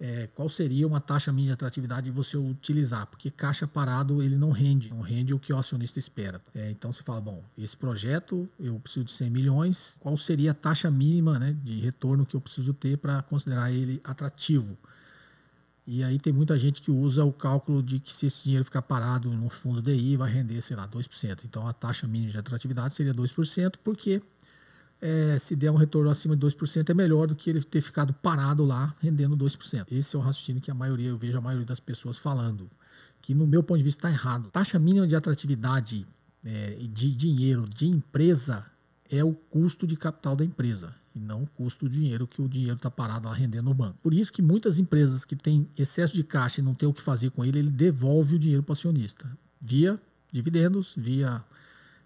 [0.00, 3.06] é, qual seria uma taxa mínima de atratividade de você utilizar?
[3.06, 6.40] Porque caixa parado ele não rende, não rende o que o acionista espera.
[6.54, 10.54] É, então você fala, bom, esse projeto eu preciso de 100 milhões, qual seria a
[10.54, 14.78] taxa mínima né, de retorno que eu preciso ter para considerar ele atrativo?
[15.84, 18.82] E aí tem muita gente que usa o cálculo de que se esse dinheiro ficar
[18.82, 21.44] parado no fundo DI vai render, sei lá, 2%.
[21.44, 24.22] Então a taxa mínima de atratividade seria 2%, porque
[25.00, 28.12] é, se der um retorno acima de 2% é melhor do que ele ter ficado
[28.12, 29.86] parado lá rendendo 2%.
[29.90, 32.68] Esse é o raciocínio que a maioria, eu vejo a maioria das pessoas falando,
[33.20, 34.50] que no meu ponto de vista está errado.
[34.50, 36.04] Taxa mínima de atratividade
[36.44, 38.64] é, de dinheiro de empresa
[39.10, 42.48] é o custo de capital da empresa e não o custo do dinheiro que o
[42.48, 43.98] dinheiro está parado lá rendendo no banco.
[44.02, 47.02] Por isso que muitas empresas que têm excesso de caixa e não tem o que
[47.02, 49.28] fazer com ele, ele devolve o dinheiro para o acionista
[49.60, 51.42] via dividendos, via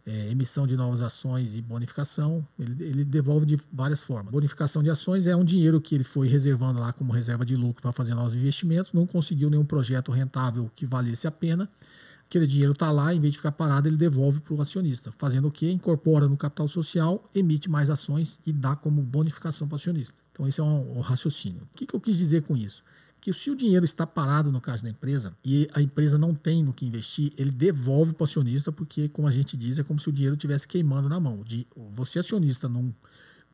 [0.07, 2.47] é, emissão de novas ações e bonificação.
[2.59, 4.33] Ele, ele, devolve de várias formas.
[4.33, 7.83] Bonificação de ações é um dinheiro que ele foi reservando lá como reserva de lucro
[7.83, 11.69] para fazer novos investimentos, não conseguiu nenhum projeto rentável que valesse a pena
[12.33, 15.13] aquele dinheiro está lá, em vez de ficar parado, ele devolve para o acionista.
[15.19, 15.71] Fazendo o quê?
[15.71, 20.17] Incorpora no capital social, emite mais ações e dá como bonificação para o acionista.
[20.33, 21.63] Então, esse é um, um raciocínio.
[21.63, 22.83] O que, que eu quis dizer com isso?
[23.23, 26.61] Que se o dinheiro está parado no caso da empresa e a empresa não tem
[26.65, 30.01] no que investir, ele devolve para o acionista, porque, como a gente diz, é como
[30.01, 31.41] se o dinheiro estivesse queimando na mão.
[31.45, 32.93] De, você, acionista, não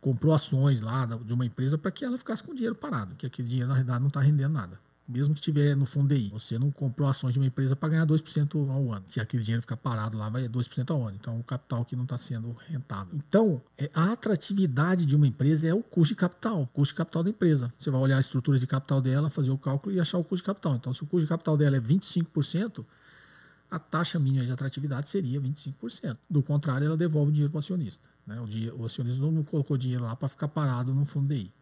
[0.01, 3.27] comprou ações lá de uma empresa para que ela ficasse com o dinheiro parado, que
[3.27, 6.29] aquele dinheiro, na realidade, não está rendendo nada mesmo que tiver no fundo DI.
[6.29, 9.05] Você não comprou ações de uma empresa para ganhar 2% ao ano.
[9.09, 11.17] Que aquele dinheiro fica parado lá, vai 2% ao ano.
[11.19, 13.15] Então, o capital que não está sendo rentável.
[13.15, 16.99] Então, é, a atratividade de uma empresa é o custo de capital, o custo de
[16.99, 17.73] capital da empresa.
[17.79, 20.43] Você vai olhar a estrutura de capital dela, fazer o cálculo e achar o custo
[20.43, 20.75] de capital.
[20.75, 22.85] Então, se o custo de capital dela é 25%,
[23.71, 26.19] a taxa mínima de atratividade seria 25%.
[26.29, 28.09] Do contrário, ela devolve o dinheiro para o acionista.
[28.27, 28.41] Né?
[28.41, 31.53] O, dia, o acionista não colocou dinheiro lá para ficar parado no fundo DI.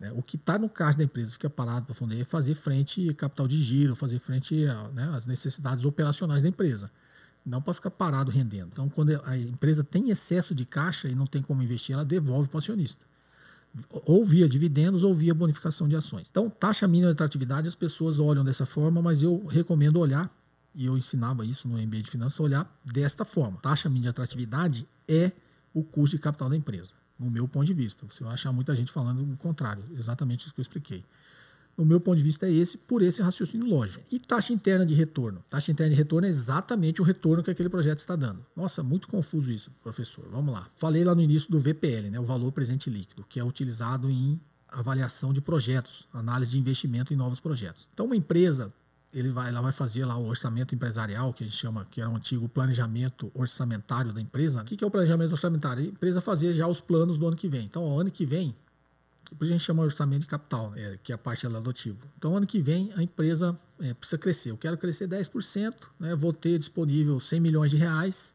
[0.00, 0.10] Né?
[0.16, 3.46] O que está no caixa da empresa fica parado para fundo é fazer frente capital
[3.46, 6.90] de giro, fazer frente né, às necessidades operacionais da empresa.
[7.44, 8.70] Não para ficar parado rendendo.
[8.72, 12.48] Então, quando a empresa tem excesso de caixa e não tem como investir, ela devolve
[12.48, 13.04] para o acionista.
[14.04, 16.26] Ou via dividendos ou via bonificação de ações.
[16.30, 20.30] Então, taxa mínima de atratividade, as pessoas olham dessa forma, mas eu recomendo olhar,
[20.74, 23.58] e eu ensinava isso no MBA de Finanças, olhar desta forma.
[23.58, 25.32] Taxa mínima de atratividade é
[25.72, 28.06] o custo de capital da empresa no meu ponto de vista.
[28.08, 31.04] Você vai achar muita gente falando o contrário, exatamente isso que eu expliquei.
[31.76, 34.04] No meu ponto de vista é esse, por esse raciocínio lógico.
[34.10, 35.42] E taxa interna de retorno?
[35.48, 38.44] Taxa interna de retorno é exatamente o retorno que aquele projeto está dando.
[38.56, 40.26] Nossa, muito confuso isso, professor.
[40.30, 40.68] Vamos lá.
[40.76, 44.40] Falei lá no início do VPL, né, o valor presente líquido, que é utilizado em
[44.68, 47.88] avaliação de projetos, análise de investimento em novos projetos.
[47.92, 48.72] Então, uma empresa
[49.12, 52.08] ele vai, ela vai fazer lá o orçamento empresarial, que a gente chama, que era
[52.08, 54.62] um antigo planejamento orçamentário da empresa.
[54.62, 55.84] O que é o planejamento orçamentário?
[55.84, 57.64] A empresa fazia já os planos do ano que vem.
[57.64, 58.54] Então, o ano que vem,
[59.38, 61.98] a gente chama orçamento de capital, é, que é a parte do adotivo.
[62.16, 64.50] Então, ano que vem, a empresa é, precisa crescer.
[64.50, 68.34] Eu quero crescer 10%, né, vou ter disponível 100 milhões de reais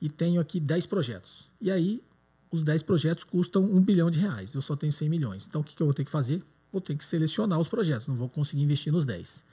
[0.00, 1.50] e tenho aqui 10 projetos.
[1.60, 2.02] E aí,
[2.50, 4.54] os 10 projetos custam 1 bilhão de reais.
[4.54, 5.46] Eu só tenho 100 milhões.
[5.48, 6.44] Então, o que, que eu vou ter que fazer?
[6.70, 9.44] Vou ter que selecionar os projetos, não vou conseguir investir nos 10.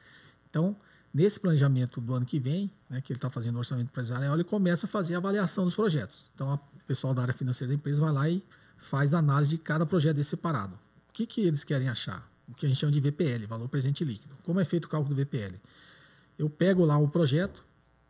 [0.50, 0.76] Então,
[1.14, 4.44] nesse planejamento do ano que vem, né, que ele está fazendo o orçamento empresarial, ele
[4.44, 6.32] começa a fazer a avaliação dos projetos.
[6.34, 8.44] Então, o pessoal da área financeira da empresa vai lá e
[8.78, 10.74] faz a análise de cada projeto desse separado.
[11.10, 12.28] O que, que eles querem achar?
[12.48, 14.36] O que a gente chama de VPL, valor presente líquido.
[14.44, 15.56] Como é feito o cálculo do VPL?
[16.38, 17.64] Eu pego lá um projeto,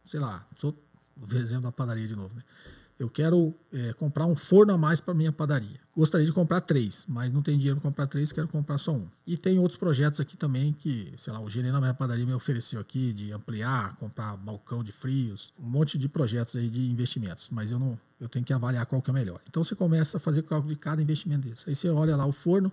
[0.05, 0.77] sei lá, sou
[1.19, 2.43] o exemplo da padaria de novo, né?
[2.99, 5.79] Eu quero é, comprar um forno a mais para minha padaria.
[5.95, 9.07] Gostaria de comprar três, mas não tenho dinheiro para comprar três, quero comprar só um.
[9.25, 12.33] E tem outros projetos aqui também que, sei lá, o gerente da minha padaria me
[12.33, 17.49] ofereceu aqui de ampliar, comprar balcão de frios, um monte de projetos aí de investimentos,
[17.51, 19.39] mas eu não, eu tenho que avaliar qual que é melhor.
[19.47, 21.69] Então você começa a fazer o cálculo de cada investimento desse.
[21.69, 22.69] Aí você olha lá o forno,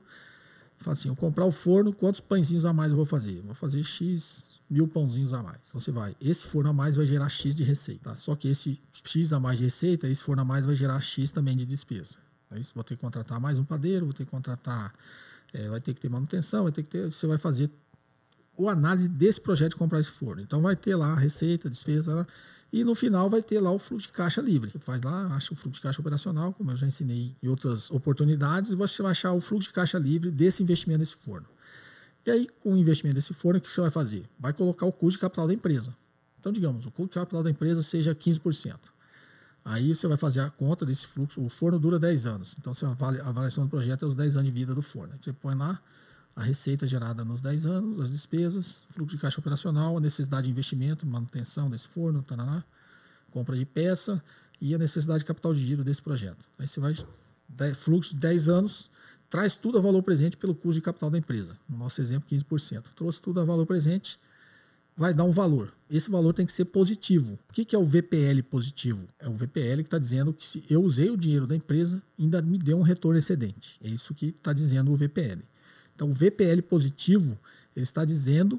[0.78, 3.40] fala assim, eu comprar o forno, quantos pãezinhos a mais eu vou fazer?
[3.42, 5.58] vou fazer X mil pãozinhos a mais.
[5.68, 8.10] Então você vai, esse forno a mais vai gerar X de receita.
[8.10, 8.16] Tá?
[8.16, 11.30] Só que esse X a mais de receita, esse forno a mais vai gerar X
[11.30, 12.18] também de despesa.
[12.50, 14.94] É isso, vou ter que contratar mais um padeiro, vou ter que contratar,
[15.52, 17.70] é, vai ter que ter manutenção, vai ter que ter, você vai fazer
[18.56, 20.40] o análise desse projeto de comprar esse forno.
[20.42, 22.26] Então vai ter lá a receita, despesa,
[22.72, 24.70] e no final vai ter lá o fluxo de caixa livre.
[24.70, 27.90] Você faz lá, acha o fluxo de caixa operacional, como eu já ensinei em outras
[27.90, 31.46] oportunidades, e você vai achar o fluxo de caixa livre desse investimento nesse forno.
[32.26, 34.28] E aí, com o investimento desse forno, o que você vai fazer?
[34.38, 35.96] Vai colocar o custo de capital da empresa.
[36.40, 38.76] Então, digamos, o custo de capital da empresa seja 15%.
[39.64, 41.40] Aí você vai fazer a conta desse fluxo.
[41.40, 42.54] O forno dura 10 anos.
[42.58, 45.14] Então, você avalia, a avaliação do projeto é os 10 anos de vida do forno.
[45.20, 45.80] Você põe lá
[46.34, 50.50] a receita gerada nos 10 anos, as despesas, fluxo de caixa operacional, a necessidade de
[50.50, 52.62] investimento, manutenção desse forno, taraná,
[53.30, 54.22] compra de peça
[54.60, 56.44] e a necessidade de capital de giro desse projeto.
[56.58, 56.94] Aí você vai,
[57.74, 58.90] fluxo de 10 anos,
[59.36, 61.58] traz tudo a valor presente pelo custo de capital da empresa.
[61.68, 62.84] No nosso exemplo, 15%.
[62.96, 64.18] Trouxe tudo a valor presente,
[64.96, 65.74] vai dar um valor.
[65.90, 67.38] Esse valor tem que ser positivo.
[67.50, 69.06] O que é o VPL positivo?
[69.18, 72.40] É o VPL que está dizendo que se eu usei o dinheiro da empresa, ainda
[72.40, 73.78] me deu um retorno excedente.
[73.84, 75.42] É isso que está dizendo o VPL.
[75.94, 77.38] Então, o VPL positivo,
[77.76, 78.58] ele está dizendo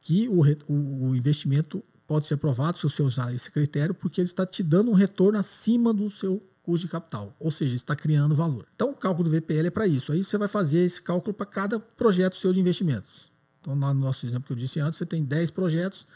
[0.00, 0.40] que o,
[0.72, 4.62] o, o investimento pode ser aprovado se você usar esse critério, porque ele está te
[4.62, 8.66] dando um retorno acima do seu custo de capital, ou seja, está criando valor.
[8.74, 10.10] Então, o cálculo do VPL é para isso.
[10.10, 13.30] Aí você vai fazer esse cálculo para cada projeto seu de investimentos.
[13.60, 16.08] Então, no nosso exemplo que eu disse antes, você tem 10 projetos,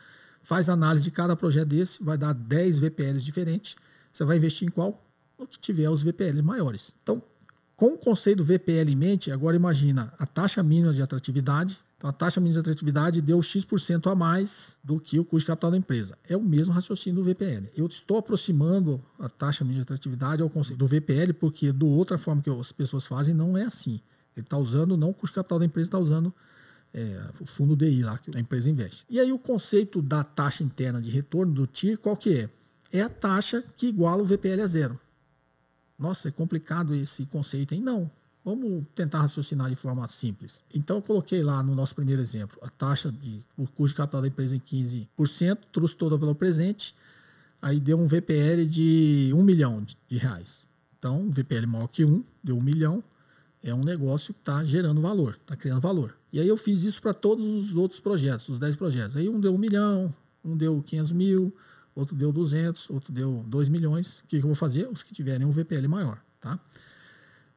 [0.42, 3.76] faz análise de cada projeto desse, vai dar 10 VPLs diferentes.
[4.12, 5.00] Você vai investir em qual?
[5.38, 6.96] No que tiver os VPLs maiores.
[7.00, 7.22] Então,
[7.76, 11.80] com o conceito VPL em mente, agora imagina a taxa mínima de atratividade.
[12.00, 15.46] Então, a taxa mínima de atratividade deu X% a mais do que o custo de
[15.48, 16.16] capital da empresa.
[16.26, 17.68] É o mesmo raciocínio do VPL.
[17.76, 22.16] Eu estou aproximando a taxa mínima de atratividade ao conceito do VPL, porque do outra
[22.16, 24.00] forma que as pessoas fazem, não é assim.
[24.34, 26.32] Ele está usando, não o custo de capital da empresa, está usando
[26.94, 29.04] é, o fundo DI lá que a empresa investe.
[29.10, 32.50] E aí o conceito da taxa interna de retorno do TIR, qual que é?
[32.90, 34.98] É a taxa que iguala o VPL a zero.
[35.98, 37.82] Nossa, é complicado esse conceito, hein?
[37.82, 38.10] Não.
[38.44, 40.64] Vamos tentar raciocinar de forma simples.
[40.74, 44.22] Então, eu coloquei lá no nosso primeiro exemplo a taxa de o custo de capital
[44.22, 46.94] da empresa em 15%, trouxe todo o valor presente,
[47.60, 50.68] aí deu um VPL de 1 milhão de reais.
[50.98, 53.04] Então, VPL maior que 1, deu 1 milhão,
[53.62, 56.16] é um negócio que está gerando valor, está criando valor.
[56.32, 59.16] E aí eu fiz isso para todos os outros projetos, os 10 projetos.
[59.16, 61.54] Aí um deu 1 milhão, um deu 500 mil,
[61.94, 64.20] outro deu 200, outro deu 2 milhões.
[64.20, 64.88] O que, que eu vou fazer?
[64.88, 66.58] Os que tiverem um VPL maior, tá?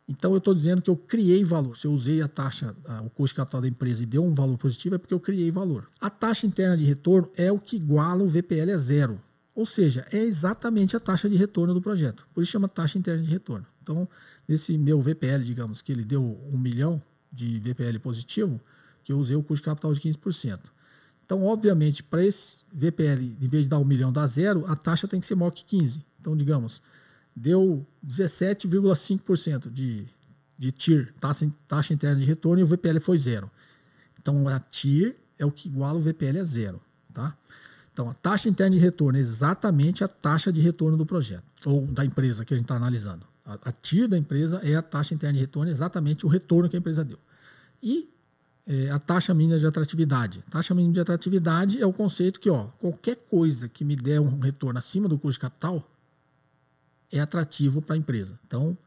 [0.08, 1.78] Então eu estou dizendo que eu criei valor.
[1.78, 4.58] Se eu usei a taxa, o custo de capital da empresa e deu um valor
[4.58, 5.86] positivo, é porque eu criei valor.
[6.00, 9.20] A taxa interna de retorno é o que iguala o VPL a zero.
[9.56, 12.28] Ou seja, é exatamente a taxa de retorno do projeto.
[12.34, 13.66] Por isso chama taxa interna de retorno.
[13.82, 14.10] Então,
[14.48, 18.60] nesse meu VPL, digamos que ele deu um milhão de VPL positivo,
[19.04, 20.60] que eu usei o custo de capital de 15%.
[21.26, 25.08] Então, obviamente, para esse VPL, em vez de dar um milhão, dar zero, a taxa
[25.08, 26.04] tem que ser maior que 15.
[26.20, 26.82] Então, digamos,
[27.36, 30.08] deu 17,5% de,
[30.58, 33.50] de TIR, taxa, taxa interna de retorno, e o VPL foi zero.
[34.20, 36.82] Então, a TIR é o que iguala o VPL a zero.
[37.14, 37.36] Tá?
[37.92, 41.86] Então, a taxa interna de retorno é exatamente a taxa de retorno do projeto, ou
[41.88, 43.26] da empresa que a gente está analisando.
[43.46, 46.76] A, a TIR da empresa é a taxa interna de retorno, exatamente o retorno que
[46.76, 47.20] a empresa deu.
[47.82, 48.10] E
[48.66, 50.44] é, a taxa mínima de atratividade.
[50.50, 54.40] Taxa mínima de atratividade é o conceito que ó, qualquer coisa que me der um
[54.40, 55.86] retorno acima do custo de capital
[57.12, 58.40] é atrativo para a empresa.
[58.46, 58.78] Então,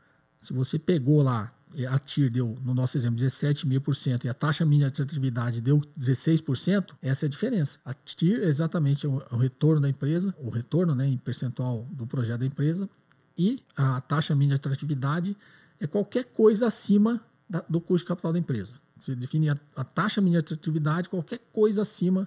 [0.41, 1.53] se você pegou lá,
[1.91, 5.03] a TIR deu, no nosso exemplo, 17 mil por cento e a taxa mínima de
[5.03, 7.79] atratividade deu 16%, essa é a diferença.
[7.85, 12.41] A TIR é exatamente o, retorno da empresa, o retorno né, em percentual do projeto
[12.41, 12.89] da empresa,
[13.37, 15.37] e a taxa mínima de atratividade
[15.79, 18.75] é qualquer coisa acima da, do custo de capital da empresa.
[18.99, 22.27] Você define a, a taxa mínima de atividade, qualquer coisa acima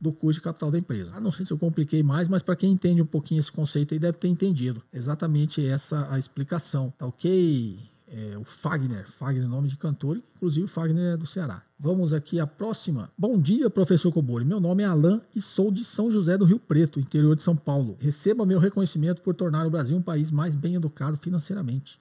[0.00, 1.12] do custo de capital da empresa.
[1.14, 3.92] Ah, não sei se eu compliquei mais, mas para quem entende um pouquinho esse conceito
[3.92, 4.82] aí deve ter entendido.
[4.92, 6.92] Exatamente essa a explicação.
[6.96, 7.78] Tá ok?
[8.12, 11.62] É, o Fagner, Fagner é nome de cantor, inclusive o Fagner é do Ceará.
[11.78, 13.08] Vamos aqui à próxima.
[13.16, 14.44] Bom dia, professor Cobori.
[14.44, 17.54] Meu nome é Alain e sou de São José do Rio Preto, interior de São
[17.54, 17.96] Paulo.
[18.00, 22.00] Receba meu reconhecimento por tornar o Brasil um país mais bem educado financeiramente.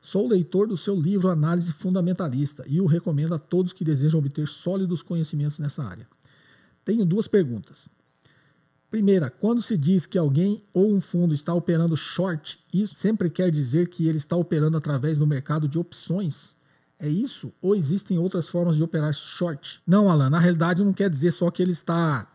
[0.00, 4.46] Sou leitor do seu livro Análise Fundamentalista e o recomendo a todos que desejam obter
[4.46, 6.06] sólidos conhecimentos nessa área.
[6.84, 7.88] Tenho duas perguntas.
[8.90, 13.50] Primeira, quando se diz que alguém ou um fundo está operando short, isso sempre quer
[13.50, 16.54] dizer que ele está operando através do mercado de opções?
[16.98, 17.52] É isso?
[17.62, 19.82] Ou existem outras formas de operar short?
[19.86, 22.30] Não, Alan, na realidade não quer dizer só que ele está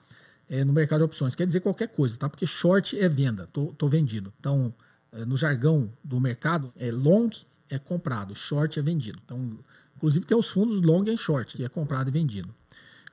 [0.50, 2.28] é, no mercado de opções, quer dizer qualquer coisa, tá?
[2.28, 4.34] Porque short é venda, tô, tô vendido.
[4.40, 4.74] Então,
[5.12, 7.30] é, no jargão do mercado, é long
[7.70, 9.20] é comprado, short é vendido.
[9.24, 9.60] Então,
[9.96, 12.54] inclusive tem os fundos long e short, que é comprado e vendido.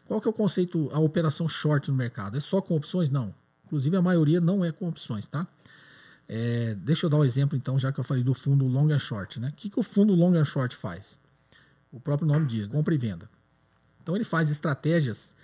[0.07, 2.37] Qual que é o conceito, a operação short no mercado?
[2.37, 3.11] É só com opções?
[3.11, 3.35] Não.
[3.65, 5.47] Inclusive a maioria não é com opções, tá?
[6.29, 8.99] É, deixa eu dar um exemplo então, já que eu falei do fundo long and
[8.99, 9.49] short, né?
[9.49, 11.19] O que, que o fundo long and short faz?
[11.91, 13.29] O próprio nome diz, compra e venda.
[14.03, 15.35] Então ele faz estratégias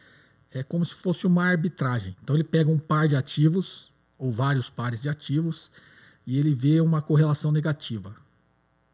[0.53, 2.17] é como se fosse uma arbitragem.
[2.23, 5.71] Então ele pega um par de ativos ou vários pares de ativos
[6.27, 8.15] e ele vê uma correlação negativa.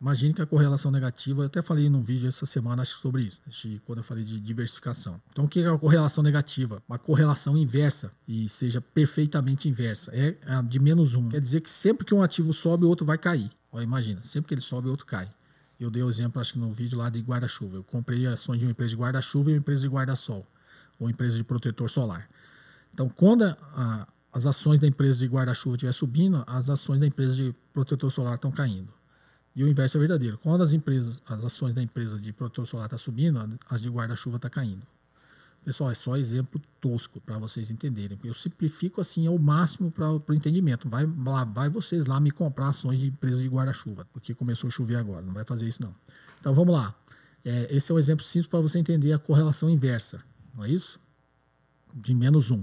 [0.06, 3.40] Imagine que a correlação negativa, eu até falei num vídeo essa semana acho, sobre isso,
[3.84, 5.20] quando eu falei de diversificação.
[5.32, 6.80] Então, o que é a correlação negativa?
[6.88, 11.28] Uma correlação inversa, e seja perfeitamente inversa, é a de menos um.
[11.28, 13.50] Quer dizer que sempre que um ativo sobe, o outro vai cair.
[13.72, 15.28] Ó, imagina, sempre que ele sobe, o outro cai.
[15.80, 17.78] Eu dei o exemplo, acho que no vídeo lá de guarda-chuva.
[17.78, 20.46] Eu comprei ações de uma empresa de guarda-chuva e uma empresa de guarda-sol,
[21.00, 22.28] ou empresa de protetor solar.
[22.94, 27.08] Então, quando a, a, as ações da empresa de guarda-chuva estiver subindo, as ações da
[27.08, 28.94] empresa de protetor solar estão caindo.
[29.56, 30.36] E o inverso é verdadeiro.
[30.36, 33.88] Quando as empresas, as ações da empresa de protetor solar estão tá subindo, as de
[33.88, 34.86] guarda-chuva estão tá caindo.
[35.64, 38.16] Pessoal, é só exemplo tosco para vocês entenderem.
[38.22, 40.88] Eu simplifico assim ao máximo para o entendimento.
[40.88, 44.70] Vai lá, vai vocês lá me comprar ações de empresa de guarda-chuva, porque começou a
[44.70, 45.22] chover agora.
[45.22, 45.92] Não vai fazer isso não.
[46.38, 46.94] Então vamos lá.
[47.44, 50.22] É, esse é um exemplo simples para você entender a correlação inversa.
[50.54, 51.00] Não é isso?
[51.94, 52.62] De menos um.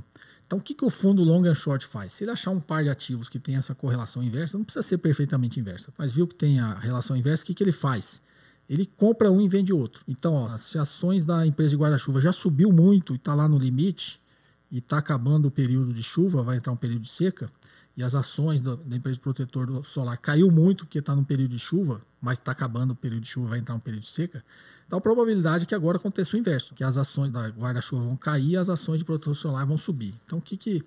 [0.53, 2.13] Então, o que, que o fundo long and short faz?
[2.13, 4.99] Se ele achar um par de ativos que tem essa correlação inversa, não precisa ser
[4.99, 8.21] perfeitamente inversa, mas viu que tem a relação inversa, o que, que ele faz?
[8.69, 10.03] Ele compra um e vende outro.
[10.07, 13.57] Então, ó, se ações da empresa de guarda-chuva já subiu muito e está lá no
[13.57, 14.21] limite,
[14.69, 17.49] e está acabando o período de chuva, vai entrar um período de seca,
[17.95, 21.59] e as ações da, da empresa protetor solar caiu muito porque está no período de
[21.59, 24.43] chuva, mas está acabando o período de chuva, vai entrar um período de seca,
[24.85, 28.15] então a probabilidade é que agora aconteça o inverso, que as ações da guarda-chuva vão
[28.15, 30.13] cair e as ações de protetor solar vão subir.
[30.25, 30.83] Então o que, que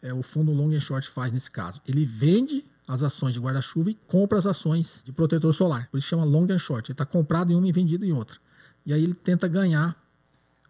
[0.00, 1.80] é, o fundo long and short faz nesse caso?
[1.86, 5.88] Ele vende as ações de guarda-chuva e compra as ações de protetor solar.
[5.90, 6.90] Por isso chama long and short.
[6.90, 8.38] Ele está comprado em uma e vendido em outra.
[8.84, 9.96] E aí ele tenta ganhar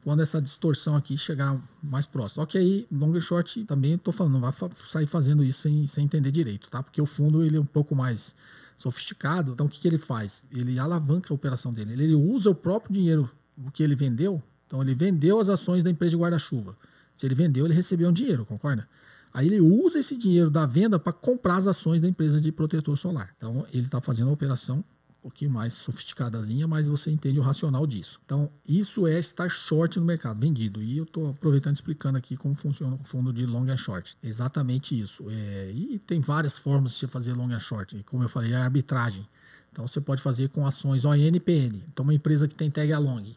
[0.03, 2.43] quando essa distorção aqui chegar mais próximo.
[2.43, 4.53] Só que aí, long short, também estou falando, não vai
[4.85, 6.83] sair fazendo isso sem, sem entender direito, tá?
[6.83, 8.35] Porque o fundo ele é um pouco mais
[8.77, 9.53] sofisticado.
[9.53, 10.45] Então, o que, que ele faz?
[10.51, 11.93] Ele alavanca a operação dele.
[11.93, 13.31] Ele usa o próprio dinheiro
[13.73, 14.43] que ele vendeu.
[14.67, 16.77] Então, ele vendeu as ações da empresa de guarda-chuva.
[17.15, 18.89] Se ele vendeu, ele recebeu um dinheiro, concorda?
[19.33, 22.99] Aí ele usa esse dinheiro da venda para comprar as ações da empresa de protetor
[22.99, 23.33] solar.
[23.37, 24.85] Então, ele está fazendo a operação
[25.23, 28.21] pouquinho mais sofisticadazinha, mas você entende o racional disso.
[28.25, 30.83] Então, isso é estar short no mercado, vendido.
[30.83, 34.17] E eu estou aproveitando explicando aqui como funciona o fundo de long and short.
[34.23, 35.25] Exatamente isso.
[35.31, 37.97] É, e tem várias formas de fazer long and short.
[37.97, 39.27] E como eu falei, é arbitragem.
[39.71, 41.83] Então, você pode fazer com ações ON e PN.
[41.93, 43.35] Então, uma empresa que tem tag along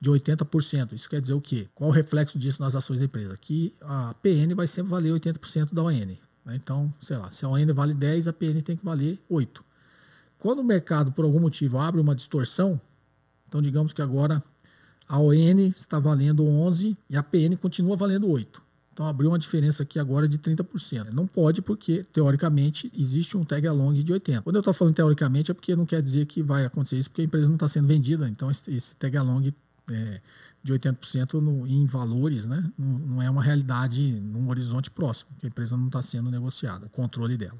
[0.00, 0.92] de 80%.
[0.92, 1.68] Isso quer dizer o quê?
[1.74, 3.36] Qual o reflexo disso nas ações da empresa?
[3.36, 5.92] Que a PN vai sempre valer 80% da ON.
[5.92, 6.18] Né?
[6.54, 9.67] Então, sei lá, se a ON vale 10, a PN tem que valer 8.
[10.38, 12.80] Quando o mercado, por algum motivo, abre uma distorção,
[13.48, 14.42] então digamos que agora
[15.08, 15.32] a ON
[15.74, 18.62] está valendo 11 e a PN continua valendo 8.
[18.92, 21.12] Então abriu uma diferença aqui agora de 30%.
[21.12, 24.42] Não pode porque, teoricamente, existe um tag along de 80%.
[24.42, 27.22] Quando eu estou falando teoricamente é porque não quer dizer que vai acontecer isso porque
[27.22, 28.28] a empresa não está sendo vendida.
[28.28, 29.54] Então esse, tag along
[29.90, 30.20] é,
[30.62, 35.46] de 80% no, em valores né, não, não, é uma realidade num horizonte próximo, que
[35.46, 37.58] a empresa não está sendo negociada, o controle dela.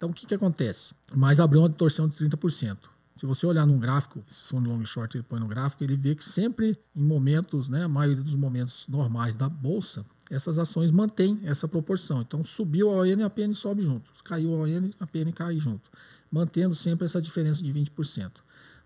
[0.00, 0.94] Então, o que, que acontece?
[1.14, 2.78] Mas abriu uma distorção de 30%.
[3.16, 6.14] Se você olhar num gráfico, esse fundo long short ele põe no gráfico, ele vê
[6.14, 11.38] que sempre em momentos, né, a maioria dos momentos normais da bolsa, essas ações mantêm
[11.44, 12.22] essa proporção.
[12.22, 14.10] Então, subiu a ON e a PN sobe junto.
[14.24, 15.90] Caiu a ON, a PN cai junto.
[16.32, 18.30] Mantendo sempre essa diferença de 20%.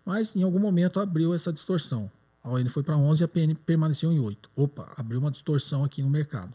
[0.05, 2.11] Mas, em algum momento, abriu essa distorção.
[2.43, 4.51] A ON foi para 11 e a PN permaneceu em 8.
[4.57, 6.53] Opa, abriu uma distorção aqui no mercado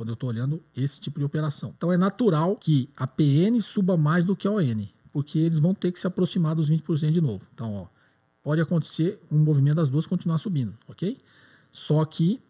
[0.00, 1.74] quando eu estou olhando esse tipo de operação.
[1.76, 5.74] Então é natural que a PN suba mais do que a ON, porque eles vão
[5.74, 7.46] ter que se aproximar dos 20% de novo.
[7.52, 7.86] Então, ó,
[8.42, 11.20] pode acontecer um movimento das duas continuar subindo, ok?
[11.70, 12.40] Só que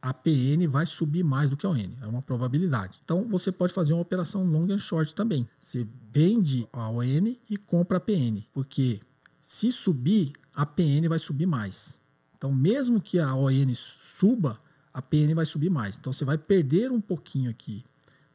[0.00, 2.98] a PN vai subir mais do que a ON, é uma probabilidade.
[3.04, 5.46] Então você pode fazer uma operação long and short também.
[5.60, 9.02] Você vende a ON e compra a PN, porque
[9.42, 12.00] se subir, a PN vai subir mais.
[12.38, 14.58] Então, mesmo que a ON suba,
[14.94, 15.98] a PN vai subir mais.
[15.98, 17.84] Então você vai perder um pouquinho aqui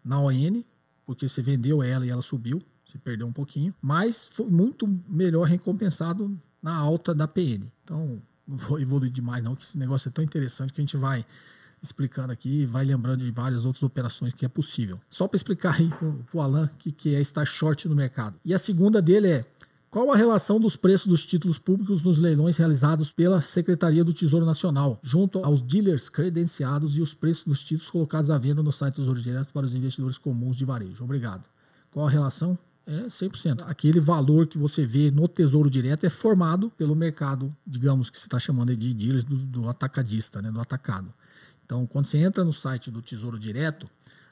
[0.04, 0.62] na ON,
[1.06, 5.48] porque você vendeu ela e ela subiu, você perdeu um pouquinho, mas foi muito melhor
[5.48, 7.66] recompensado na alta da PN.
[7.84, 10.98] Então não vou evoluir demais não, que esse negócio é tão interessante que a gente
[10.98, 11.26] vai
[11.82, 15.00] explicando aqui e vai lembrando de várias outras operações que é possível.
[15.10, 18.36] Só para explicar aí para o Alan o que, que é estar short no mercado.
[18.44, 19.46] E a segunda dele é
[19.92, 24.46] qual a relação dos preços dos títulos públicos nos leilões realizados pela Secretaria do Tesouro
[24.46, 28.96] Nacional, junto aos dealers credenciados e os preços dos títulos colocados à venda no site
[28.96, 31.04] Tesouro Direto para os investidores comuns de varejo?
[31.04, 31.44] Obrigado.
[31.92, 32.58] Qual a relação?
[32.86, 33.64] É 100%.
[33.68, 38.26] Aquele valor que você vê no Tesouro Direto é formado pelo mercado, digamos que você
[38.26, 41.12] está chamando de dealers do, do atacadista, né, do atacado.
[41.66, 43.88] Então, quando você entra no site do Tesouro Direto,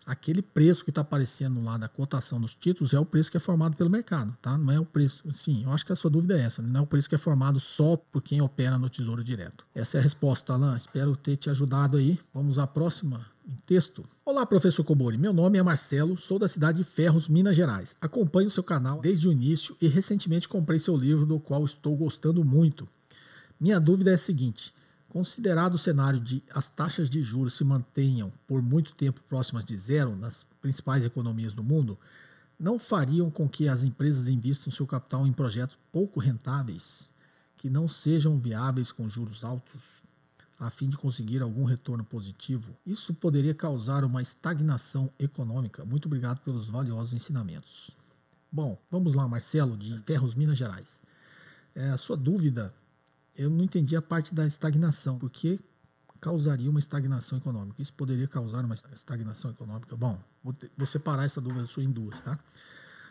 [0.07, 3.39] aquele preço que está aparecendo lá da cotação dos títulos é o preço que é
[3.39, 4.57] formado pelo mercado, tá?
[4.57, 5.29] Não é o preço.
[5.33, 6.69] Sim, eu acho que a sua dúvida é essa, né?
[6.71, 9.65] não é o preço que é formado só por quem opera no Tesouro Direto.
[9.75, 10.77] Essa é a resposta, Alan.
[10.77, 12.17] Espero ter te ajudado aí.
[12.33, 14.05] Vamos à próxima em texto.
[14.25, 15.17] Olá, professor Cobori.
[15.17, 17.97] Meu nome é Marcelo, sou da cidade de Ferros, Minas Gerais.
[17.99, 22.43] Acompanho seu canal desde o início e recentemente comprei seu livro, do qual estou gostando
[22.45, 22.87] muito.
[23.59, 24.73] Minha dúvida é a seguinte:
[25.09, 29.75] Considerado o cenário de as taxas de juros se mantenham por muito tempo próximas de
[29.75, 31.97] zero nas principais economias do mundo,
[32.59, 37.11] não fariam com que as empresas investam seu capital em projetos pouco rentáveis,
[37.55, 39.81] que não sejam viáveis com juros altos,
[40.59, 42.75] a fim de conseguir algum retorno positivo?
[42.85, 45.85] Isso poderia causar uma estagnação econômica.
[45.85, 47.91] Muito obrigado pelos valiosos ensinamentos.
[48.51, 51.03] Bom, vamos lá, Marcelo, de Ferros, Minas Gerais.
[51.75, 52.73] É, a sua dúvida
[53.37, 55.59] eu não entendi a parte da estagnação, porque
[56.19, 57.81] causaria uma estagnação econômica.
[57.81, 59.95] Isso poderia causar uma estagnação econômica.
[59.95, 62.39] Bom, vou, vou separar essa dúvida sua em duas, tá?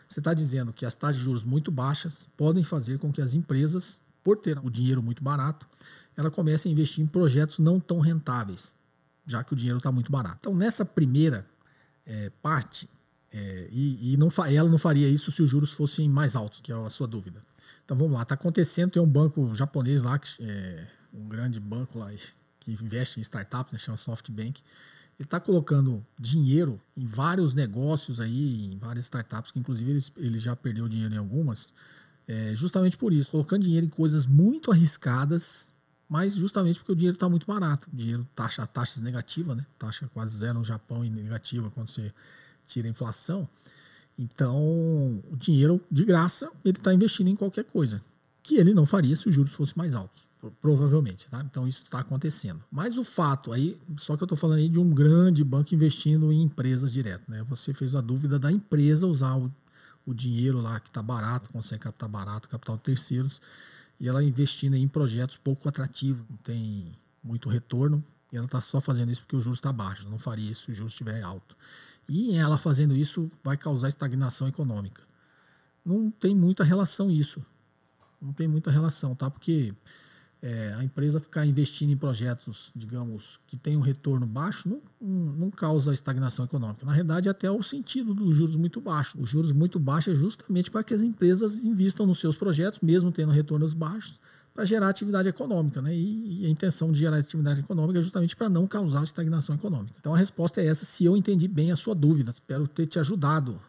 [0.07, 3.33] Você está dizendo que as taxas de juros muito baixas podem fazer com que as
[3.33, 5.67] empresas, por ter o dinheiro muito barato,
[6.15, 8.73] ela comece a investir em projetos não tão rentáveis,
[9.25, 10.37] já que o dinheiro está muito barato.
[10.41, 11.45] Então, nessa primeira
[12.05, 12.89] é, parte,
[13.31, 16.71] é, e, e não, ela não faria isso se os juros fossem mais altos, que
[16.71, 17.41] é a sua dúvida.
[17.87, 21.97] Então vamos lá, está acontecendo, tem um banco japonês lá, que é um grande banco
[21.97, 22.11] lá
[22.59, 24.61] que investe em startups, né, chama SoftBank.
[25.17, 30.37] Ele está colocando dinheiro em vários negócios aí, em várias startups, que inclusive ele, ele
[30.37, 31.73] já perdeu dinheiro em algumas,
[32.27, 35.73] é, justamente por isso, colocando dinheiro em coisas muito arriscadas,
[36.09, 37.87] mas justamente porque o dinheiro está muito barato.
[37.89, 39.65] O dinheiro, taxa, taxas negativa, né?
[39.79, 42.13] Taxa quase zero no Japão e negativa quando você
[42.65, 43.49] tira a inflação.
[44.17, 44.57] Então,
[45.31, 48.01] o dinheiro de graça ele está investindo em qualquer coisa,
[48.41, 50.23] que ele não faria se os juros fossem mais altos,
[50.59, 51.27] provavelmente.
[51.29, 51.41] Tá?
[51.41, 52.63] Então, isso está acontecendo.
[52.71, 56.31] Mas o fato aí, só que eu estou falando aí de um grande banco investindo
[56.31, 57.29] em empresas direto.
[57.29, 57.43] Né?
[57.43, 59.53] Você fez a dúvida da empresa usar o,
[60.05, 63.39] o dinheiro lá que está barato, consegue captar barato, capital de terceiros,
[63.99, 66.91] e ela investindo em projetos pouco atrativos, não tem
[67.23, 70.07] muito retorno, e ela está só fazendo isso porque o juros está baixo.
[70.09, 71.55] Não faria isso se o juros estiver alto.
[72.09, 75.03] E ela fazendo isso vai causar estagnação econômica.
[75.83, 77.45] Não tem muita relação isso.
[78.21, 79.29] Não tem muita relação, tá?
[79.29, 79.73] Porque
[80.41, 85.51] é, a empresa ficar investindo em projetos, digamos, que tem um retorno baixo, não, não,
[85.51, 86.85] causa estagnação econômica.
[86.85, 89.19] Na realidade, é até o sentido dos juros muito baixos.
[89.19, 93.11] Os juros muito baixos é justamente para que as empresas investam nos seus projetos, mesmo
[93.11, 94.19] tendo retornos baixos,
[94.57, 95.93] para gerar atividade econômica, né?
[95.93, 99.93] E, e, a intenção de gerar atividade econômica é justamente para não causar estagnação econômica.
[99.99, 102.31] Então a resposta é essa, se eu entendi bem a sua dúvida.
[102.31, 103.61] Espero ter te ajudado,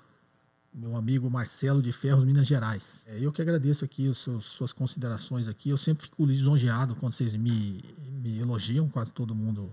[0.73, 3.05] meu amigo Marcelo de Ferros, Minas Gerais.
[3.09, 5.69] É, eu que agradeço aqui as suas considerações aqui.
[5.69, 7.83] Eu sempre fico lisonjeado quando vocês me,
[8.23, 9.71] me elogiam, quase todo mundo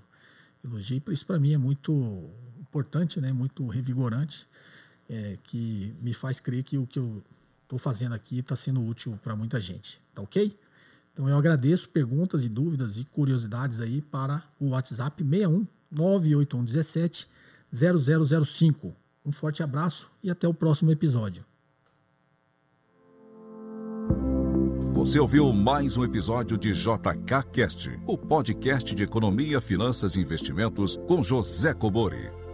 [0.65, 1.01] elogia.
[1.07, 3.31] E isso para mim é muito importante, né?
[3.31, 4.49] Muito revigorante,
[5.09, 7.23] é, que me faz crer que o que eu
[7.63, 10.01] estou fazendo aqui está sendo útil para muita gente.
[10.13, 10.53] Tá ok?
[11.15, 17.29] Então eu agradeço perguntas e dúvidas e curiosidades aí para o WhatsApp 61 98117
[17.71, 18.93] 0005.
[19.25, 21.45] Um forte abraço e até o próximo episódio.
[24.91, 30.97] Você ouviu mais um episódio de JK Cast, o podcast de economia, finanças e investimentos
[31.07, 32.44] com José Cobori.